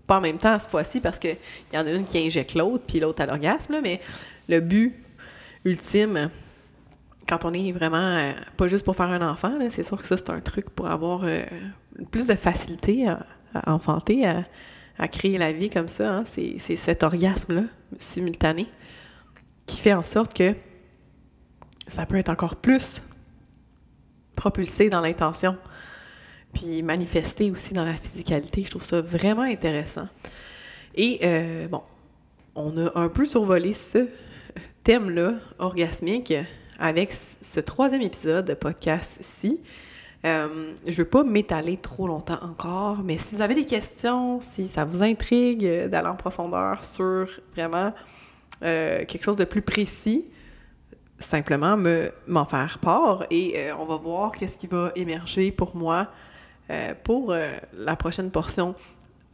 Pas 0.07 0.17
en 0.17 0.21
même 0.21 0.37
temps 0.37 0.57
cette 0.57 0.71
fois-ci 0.71 0.99
parce 0.99 1.19
qu'il 1.19 1.37
y 1.73 1.77
en 1.77 1.85
a 1.85 1.91
une 1.91 2.05
qui 2.05 2.17
injecte 2.17 2.55
l'autre 2.55 2.85
puis 2.87 2.99
l'autre 2.99 3.21
à 3.21 3.25
l'orgasme, 3.25 3.79
mais 3.83 4.01
le 4.49 4.59
but 4.59 4.95
ultime, 5.63 6.29
quand 7.27 7.45
on 7.45 7.53
est 7.53 7.71
vraiment 7.71 7.97
euh, 7.97 8.33
pas 8.57 8.67
juste 8.67 8.85
pour 8.85 8.95
faire 8.95 9.09
un 9.09 9.27
enfant, 9.27 9.51
c'est 9.69 9.83
sûr 9.83 9.99
que 9.99 10.07
ça 10.07 10.17
c'est 10.17 10.29
un 10.29 10.39
truc 10.39 10.69
pour 10.69 10.87
avoir 10.87 11.21
euh, 11.23 11.43
plus 12.11 12.27
de 12.27 12.35
facilité 12.35 13.07
à, 13.07 13.25
enfanter, 13.67 14.25
à, 14.25 15.07
créer 15.07 15.37
la 15.37 15.51
vie 15.51 15.69
comme 15.69 15.87
ça. 15.87 16.17
hein. 16.17 16.23
C'est 16.25 16.57
cet 16.57 17.03
orgasme-là, 17.03 17.63
simultané, 17.97 18.67
qui 19.65 19.77
fait 19.79 19.93
en 19.93 20.03
sorte 20.03 20.33
que 20.33 20.55
ça 21.87 22.05
peut 22.05 22.17
être 22.17 22.29
encore 22.29 22.55
plus 22.55 23.01
propulsé 24.35 24.89
dans 24.89 25.01
l'intention. 25.01 25.57
Puis 26.55 26.81
manifester 26.81 27.51
aussi 27.51 27.73
dans 27.73 27.85
la 27.85 27.93
physicalité. 27.93 28.63
Je 28.63 28.71
trouve 28.71 28.83
ça 28.83 29.01
vraiment 29.01 29.43
intéressant. 29.43 30.07
Et 30.95 31.19
euh, 31.23 31.67
bon, 31.67 31.83
on 32.55 32.77
a 32.77 32.97
un 32.97 33.09
peu 33.09 33.25
survolé 33.25 33.73
ce 33.73 34.07
thème-là, 34.83 35.33
orgasmique, 35.59 36.33
avec 36.79 37.11
ce 37.11 37.59
troisième 37.59 38.01
épisode 38.01 38.45
de 38.45 38.53
podcast-ci. 38.53 39.61
Euh, 40.25 40.73
je 40.87 40.91
ne 40.91 40.97
veux 40.97 41.09
pas 41.09 41.23
m'étaler 41.23 41.77
trop 41.77 42.07
longtemps 42.07 42.39
encore, 42.41 42.99
mais 43.03 43.17
si 43.17 43.35
vous 43.35 43.41
avez 43.41 43.53
des 43.53 43.65
questions, 43.65 44.39
si 44.41 44.67
ça 44.67 44.85
vous 44.85 45.03
intrigue 45.03 45.67
d'aller 45.87 46.07
en 46.07 46.15
profondeur 46.15 46.83
sur 46.83 47.27
vraiment 47.53 47.93
euh, 48.63 49.05
quelque 49.05 49.23
chose 49.23 49.35
de 49.35 49.43
plus 49.43 49.61
précis, 49.61 50.25
simplement 51.19 51.77
me, 51.77 52.11
m'en 52.27 52.45
faire 52.45 52.79
part 52.79 53.25
et 53.29 53.71
on 53.77 53.85
va 53.85 53.97
voir 53.97 54.31
qu'est-ce 54.31 54.57
qui 54.57 54.67
va 54.67 54.91
émerger 54.95 55.51
pour 55.51 55.75
moi 55.75 56.09
pour 57.03 57.35
la 57.73 57.95
prochaine 57.95 58.31
portion 58.31 58.75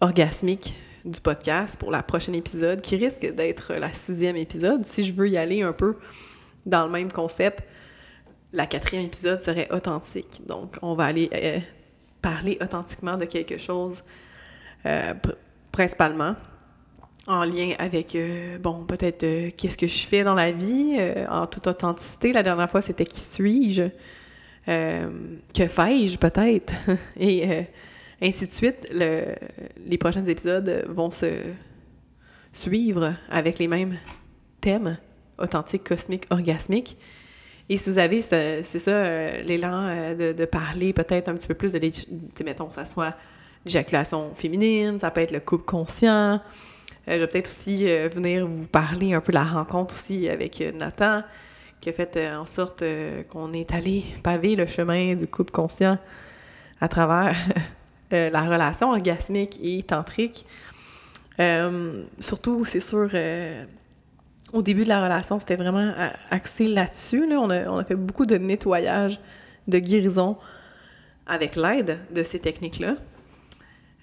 orgasmique 0.02 0.74
du 1.06 1.20
podcast, 1.20 1.80
pour 1.80 1.92
la 1.92 2.04
prochaine 2.04 2.36
épisode, 2.36 2.82
qui 2.82 2.96
risque 2.96 3.26
d'être 3.34 3.74
la 3.74 3.94
sixième 3.94 4.36
épisode, 4.36 4.86
si 4.86 5.04
je 5.04 5.14
veux 5.14 5.30
y 5.30 5.38
aller 5.38 5.62
un 5.62 5.74
peu 5.74 5.98
dans 6.66 6.86
le 6.86 6.92
même 6.92 7.12
concept 7.12 7.64
la 8.54 8.66
quatrième 8.66 9.06
épisode 9.06 9.40
serait 9.40 9.68
authentique. 9.72 10.42
Donc, 10.46 10.78
on 10.82 10.94
va 10.94 11.06
aller 11.06 11.30
euh, 11.34 11.60
parler 12.22 12.58
authentiquement 12.62 13.18
de 13.18 13.26
quelque 13.26 13.58
chose, 13.58 14.04
euh, 14.86 15.14
principalement 15.72 16.36
en 17.28 17.44
lien 17.44 17.74
avec, 17.78 18.16
euh, 18.16 18.58
bon, 18.58 18.86
peut-être 18.86 19.56
qu'est-ce 19.56 19.78
que 19.78 19.88
je 19.88 20.08
fais 20.08 20.24
dans 20.24 20.34
la 20.34 20.52
vie, 20.52 20.98
en 21.30 21.48
toute 21.48 21.68
authenticité. 21.68 22.34
La 22.34 22.44
dernière 22.44 22.70
fois, 22.70 22.82
c'était 22.82 23.06
qui 23.06 23.20
suis-je, 23.20 23.84
que 24.66 25.68
fais-je 25.68 26.18
peut-être, 26.18 26.74
et 27.20 27.68
ainsi 28.22 28.48
de 28.48 28.52
suite. 28.52 28.92
les 28.92 29.98
prochains 29.98 30.26
épisodes 30.26 30.86
vont 30.90 31.12
se 31.12 31.28
suivre 32.54 33.16
avec 33.30 33.60
les 33.60 33.68
mêmes 33.68 33.98
thèmes, 34.60 34.98
authentique, 35.38 35.84
cosmique, 35.84 36.26
orgasmique. 36.30 36.98
Et 37.70 37.78
si 37.78 37.90
vous 37.90 38.00
avez, 38.00 38.22
c'est 38.22 38.64
ça, 38.64 38.92
euh, 38.92 39.42
l'élan 39.44 39.86
euh, 39.88 40.34
de, 40.34 40.46
parler 40.46 40.94
peut-être 40.94 41.30
un 41.30 41.36
petit 41.36 41.48
peu 41.48 41.54
plus 41.54 41.72
de, 41.72 41.80
mettons, 42.44 42.70
ça 42.70 42.86
soit 42.86 43.16
l'éjaculation 43.66 44.34
féminine, 44.36 45.00
ça 45.00 45.12
peut 45.12 45.22
être 45.22 45.32
le 45.32 45.40
couple 45.40 45.66
conscient. 45.66 46.34
Euh, 46.34 46.40
je 47.08 47.20
vais 47.20 47.28
peut-être 47.28 47.48
aussi 47.48 47.86
venir 47.86 48.46
vous 48.46 48.68
parler 48.68 49.14
un 49.14 49.22
peu 49.22 49.32
de 49.32 49.38
la 49.38 49.46
rencontre 49.46 49.94
aussi 49.94 50.28
avec 50.28 50.62
Nathan, 50.76 51.24
qui 51.82 51.90
a 51.90 51.94
fait 51.94 52.32
en 52.34 52.46
sorte 52.46 52.84
qu'on 53.30 53.54
est 53.54 53.74
allé 53.74 54.06
paver 54.24 54.56
le 54.56 54.66
chemin 54.66 55.16
du 55.16 55.28
couple 55.28 55.52
conscient 55.52 55.98
à 56.80 56.88
travers 56.88 57.36
la 58.12 58.42
relation 58.44 58.92
orgasmique 58.92 59.60
et 59.62 59.82
tantrique. 59.84 60.46
surtout, 62.20 62.66
c'est 62.66 62.80
sûr, 62.80 63.10
au 64.54 64.62
début 64.62 64.84
de 64.84 64.90
la 64.90 65.04
relation, 65.04 65.40
c'était 65.40 65.56
vraiment 65.56 65.94
axé 66.30 66.68
là-dessus. 66.68 67.26
On, 67.34 67.50
a, 67.50 67.84
fait 67.84 67.96
beaucoup 67.96 68.26
de 68.26 68.38
nettoyage, 68.38 69.20
de 69.68 69.80
guérison 69.80 70.38
avec 71.26 71.56
l'aide 71.56 71.98
de 72.14 72.24
ces 72.24 72.40
techniques-là. 72.40 72.96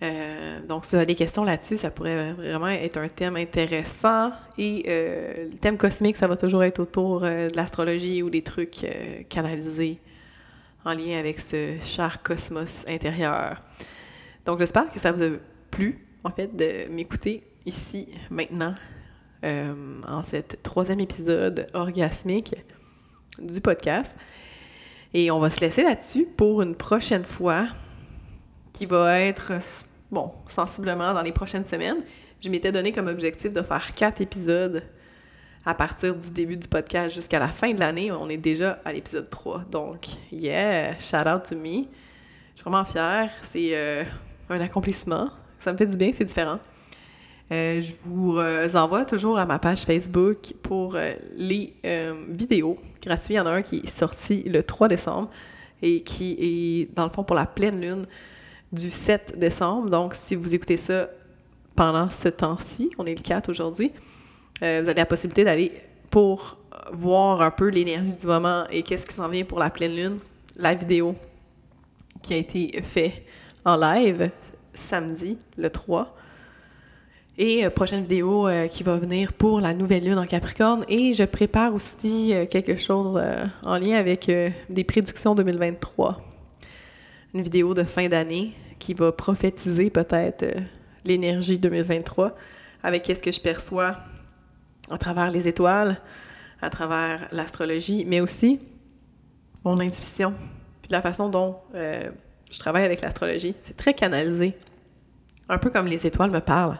Euh, 0.02 0.60
donc, 0.66 0.84
si 0.84 0.92
vous 0.92 0.96
avez 0.96 1.06
des 1.06 1.14
questions 1.14 1.44
là-dessus, 1.44 1.76
ça 1.76 1.90
pourrait 1.90 2.32
vraiment 2.32 2.68
être 2.68 2.98
un 2.98 3.08
thème 3.08 3.36
intéressant. 3.36 4.30
Et 4.56 4.84
euh, 4.88 5.48
le 5.50 5.58
thème 5.58 5.76
cosmique, 5.76 6.16
ça 6.16 6.26
va 6.26 6.36
toujours 6.36 6.62
être 6.62 6.78
autour 6.78 7.24
euh, 7.24 7.48
de 7.48 7.56
l'astrologie 7.56 8.22
ou 8.22 8.30
des 8.30 8.42
trucs 8.42 8.86
canalisés 9.28 9.98
en 10.84 10.92
lien 10.92 11.18
avec 11.18 11.40
ce 11.40 11.76
cher 11.82 12.22
cosmos 12.22 12.84
intérieur. 12.88 13.60
Donc, 14.46 14.60
j'espère 14.60 14.88
que 14.88 14.98
ça 14.98 15.12
vous 15.12 15.22
a 15.22 15.30
plu, 15.70 16.06
en 16.22 16.30
fait, 16.30 16.54
de 16.54 16.90
m'écouter 16.90 17.42
ici, 17.66 18.08
maintenant, 18.30 18.74
en 19.42 20.22
cet 20.22 20.62
troisième 20.62 21.00
épisode 21.00 21.66
orgasmique 21.74 22.54
du 23.40 23.60
podcast. 23.60 24.16
Et 25.14 25.30
on 25.30 25.38
va 25.38 25.50
se 25.50 25.60
laisser 25.60 25.82
là-dessus 25.82 26.26
pour 26.36 26.62
une 26.62 26.74
prochaine 26.76 27.24
fois 27.24 27.66
qui 28.72 28.86
va 28.86 29.20
être, 29.20 29.52
bon, 30.10 30.32
sensiblement 30.46 31.14
dans 31.14 31.22
les 31.22 31.32
prochaines 31.32 31.64
semaines. 31.64 32.02
Je 32.40 32.48
m'étais 32.48 32.72
donné 32.72 32.92
comme 32.92 33.08
objectif 33.08 33.52
de 33.52 33.62
faire 33.62 33.94
quatre 33.94 34.20
épisodes 34.20 34.82
à 35.64 35.74
partir 35.74 36.14
du 36.14 36.30
début 36.30 36.56
du 36.56 36.68
podcast 36.68 37.14
jusqu'à 37.14 37.38
la 37.38 37.48
fin 37.48 37.72
de 37.72 37.80
l'année. 37.80 38.10
On 38.12 38.28
est 38.28 38.36
déjà 38.36 38.80
à 38.84 38.92
l'épisode 38.92 39.28
3. 39.28 39.64
Donc, 39.70 40.06
yeah, 40.32 40.96
shout 40.98 41.28
out 41.28 41.42
to 41.48 41.56
me. 41.56 41.84
Je 42.54 42.62
suis 42.62 42.64
vraiment 42.64 42.84
fière. 42.84 43.30
C'est 43.42 43.70
euh, 43.72 44.04
un 44.48 44.60
accomplissement. 44.60 45.30
Ça 45.58 45.72
me 45.72 45.76
fait 45.76 45.86
du 45.86 45.96
bien, 45.96 46.10
c'est 46.12 46.24
différent. 46.24 46.58
Euh, 47.50 47.80
je 47.80 47.94
vous 48.04 48.38
euh, 48.38 48.68
envoie 48.74 49.04
toujours 49.04 49.38
à 49.38 49.46
ma 49.46 49.58
page 49.58 49.80
Facebook 49.82 50.54
pour 50.62 50.96
les 51.36 51.74
vidéos 52.28 52.78
gratuites. 53.02 53.30
Il 53.30 53.36
y 53.36 53.40
en 53.40 53.46
a 53.46 53.50
un 53.50 53.62
qui 53.62 53.78
est 53.84 53.88
sorti 53.88 54.42
le 54.44 54.62
3 54.62 54.88
décembre 54.88 55.30
et 55.82 56.02
qui 56.02 56.36
est, 56.38 56.94
dans 56.94 57.04
le 57.04 57.10
fond, 57.10 57.24
pour 57.24 57.36
la 57.36 57.46
pleine 57.46 57.80
lune 57.80 58.06
du 58.72 58.90
7 58.90 59.38
décembre. 59.38 59.90
Donc, 59.90 60.14
si 60.14 60.34
vous 60.34 60.54
écoutez 60.54 60.76
ça 60.76 61.08
pendant 61.74 62.10
ce 62.10 62.28
temps-ci, 62.28 62.90
on 62.98 63.06
est 63.06 63.14
le 63.14 63.22
4 63.22 63.48
aujourd'hui, 63.50 63.92
vous 64.60 64.66
avez 64.66 64.94
la 64.94 65.06
possibilité 65.06 65.44
d'aller 65.44 65.72
pour 66.10 66.58
voir 66.92 67.40
un 67.42 67.50
peu 67.50 67.68
l'énergie 67.68 68.14
du 68.14 68.26
moment 68.26 68.64
et 68.70 68.82
qu'est-ce 68.82 69.06
qui 69.06 69.14
s'en 69.14 69.28
vient 69.28 69.44
pour 69.44 69.60
la 69.60 69.70
pleine 69.70 69.94
lune. 69.94 70.18
La 70.56 70.74
vidéo 70.74 71.14
qui 72.22 72.34
a 72.34 72.36
été 72.36 72.82
faite 72.82 73.22
en 73.64 73.76
live 73.76 74.30
samedi, 74.74 75.38
le 75.56 75.70
3 75.70 76.16
et 77.38 77.64
euh, 77.64 77.70
prochaine 77.70 78.02
vidéo 78.02 78.48
euh, 78.48 78.66
qui 78.66 78.82
va 78.82 78.96
venir 78.96 79.32
pour 79.32 79.60
la 79.60 79.72
nouvelle 79.72 80.04
lune 80.04 80.18
en 80.18 80.26
Capricorne. 80.26 80.84
Et 80.88 81.14
je 81.14 81.22
prépare 81.22 81.72
aussi 81.72 82.34
euh, 82.34 82.46
quelque 82.46 82.76
chose 82.76 83.20
en 83.62 83.78
lien 83.78 83.96
avec 83.96 84.30
des 84.68 84.84
prédictions 84.84 85.34
2023. 85.34 86.20
Une 87.34 87.42
vidéo 87.42 87.74
de 87.74 87.84
fin 87.84 88.08
d'année 88.08 88.52
qui 88.78 88.94
va 88.94 89.12
prophétiser 89.12 89.90
peut-être 89.90 90.44
l'énergie 91.04 91.58
2023 91.58 92.34
avec 92.82 93.02
qu'est-ce 93.02 93.22
que 93.22 93.32
je 93.32 93.40
perçois 93.40 93.96
à 94.90 94.98
travers 94.98 95.30
les 95.30 95.46
étoiles, 95.48 96.00
à 96.62 96.70
travers 96.70 97.28
l'astrologie, 97.32 98.04
mais 98.06 98.20
aussi 98.20 98.60
mon 99.64 99.78
intuition, 99.80 100.32
puis 100.82 100.90
la 100.90 101.02
façon 101.02 101.28
dont 101.28 101.58
je 101.74 102.58
travaille 102.58 102.84
avec 102.84 103.02
l'astrologie. 103.02 103.54
C'est 103.60 103.76
très 103.76 103.92
canalisé, 103.92 104.56
un 105.48 105.58
peu 105.58 105.70
comme 105.70 105.86
les 105.86 106.06
étoiles 106.06 106.30
me 106.30 106.40
parlent. 106.40 106.78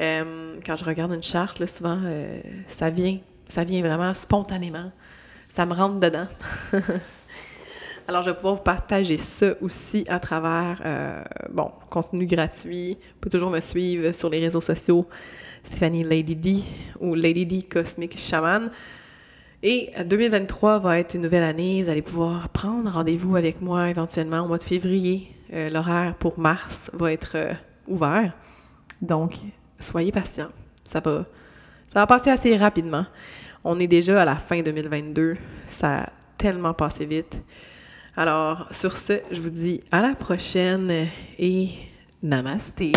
Euh, 0.00 0.58
quand 0.64 0.76
je 0.76 0.84
regarde 0.84 1.12
une 1.12 1.22
charte, 1.22 1.64
souvent, 1.66 1.98
euh, 2.04 2.40
ça 2.66 2.90
vient. 2.90 3.18
Ça 3.48 3.64
vient 3.64 3.80
vraiment 3.80 4.12
spontanément. 4.14 4.92
Ça 5.48 5.66
me 5.66 5.72
rentre 5.72 5.98
dedans. 5.98 6.26
Alors, 8.08 8.22
je 8.22 8.30
vais 8.30 8.36
pouvoir 8.36 8.54
vous 8.54 8.62
partager 8.62 9.18
ça 9.18 9.52
aussi 9.60 10.06
à 10.08 10.18
travers, 10.18 10.80
euh, 10.82 11.22
bon, 11.50 11.70
contenu 11.90 12.24
gratuit. 12.24 12.94
Vous 12.94 13.20
pouvez 13.20 13.32
toujours 13.32 13.50
me 13.50 13.60
suivre 13.60 14.12
sur 14.12 14.30
les 14.30 14.40
réseaux 14.40 14.62
sociaux, 14.62 15.06
Stéphanie 15.62 16.04
Lady 16.04 16.34
D 16.34 16.64
ou 17.00 17.14
Lady 17.14 17.44
D 17.44 17.60
Cosmic 17.60 18.18
Shaman. 18.18 18.70
Et 19.62 19.90
2023 20.06 20.78
va 20.78 20.98
être 20.98 21.16
une 21.16 21.20
nouvelle 21.20 21.42
année. 21.42 21.82
Vous 21.82 21.90
allez 21.90 22.00
pouvoir 22.00 22.48
prendre 22.48 22.90
rendez-vous 22.90 23.36
avec 23.36 23.60
moi 23.60 23.90
éventuellement 23.90 24.40
au 24.40 24.48
mois 24.48 24.56
de 24.56 24.62
février. 24.62 25.28
L'horaire 25.52 26.14
pour 26.14 26.38
mars 26.38 26.90
va 26.94 27.12
être 27.12 27.36
ouvert. 27.86 28.32
Donc, 29.02 29.34
soyez 29.78 30.12
patients. 30.12 30.48
Ça 30.82 31.00
va, 31.00 31.26
ça 31.92 32.00
va 32.00 32.06
passer 32.06 32.30
assez 32.30 32.56
rapidement. 32.56 33.04
On 33.64 33.78
est 33.78 33.86
déjà 33.86 34.22
à 34.22 34.24
la 34.24 34.36
fin 34.36 34.62
2022. 34.62 35.36
Ça 35.66 36.04
a 36.04 36.08
tellement 36.38 36.72
passé 36.72 37.04
vite. 37.04 37.42
Alors, 38.18 38.66
sur 38.72 38.96
ce, 38.96 39.20
je 39.30 39.40
vous 39.40 39.48
dis 39.48 39.80
à 39.92 40.02
la 40.02 40.16
prochaine 40.16 41.06
et 41.38 41.68
namasté. 42.20 42.90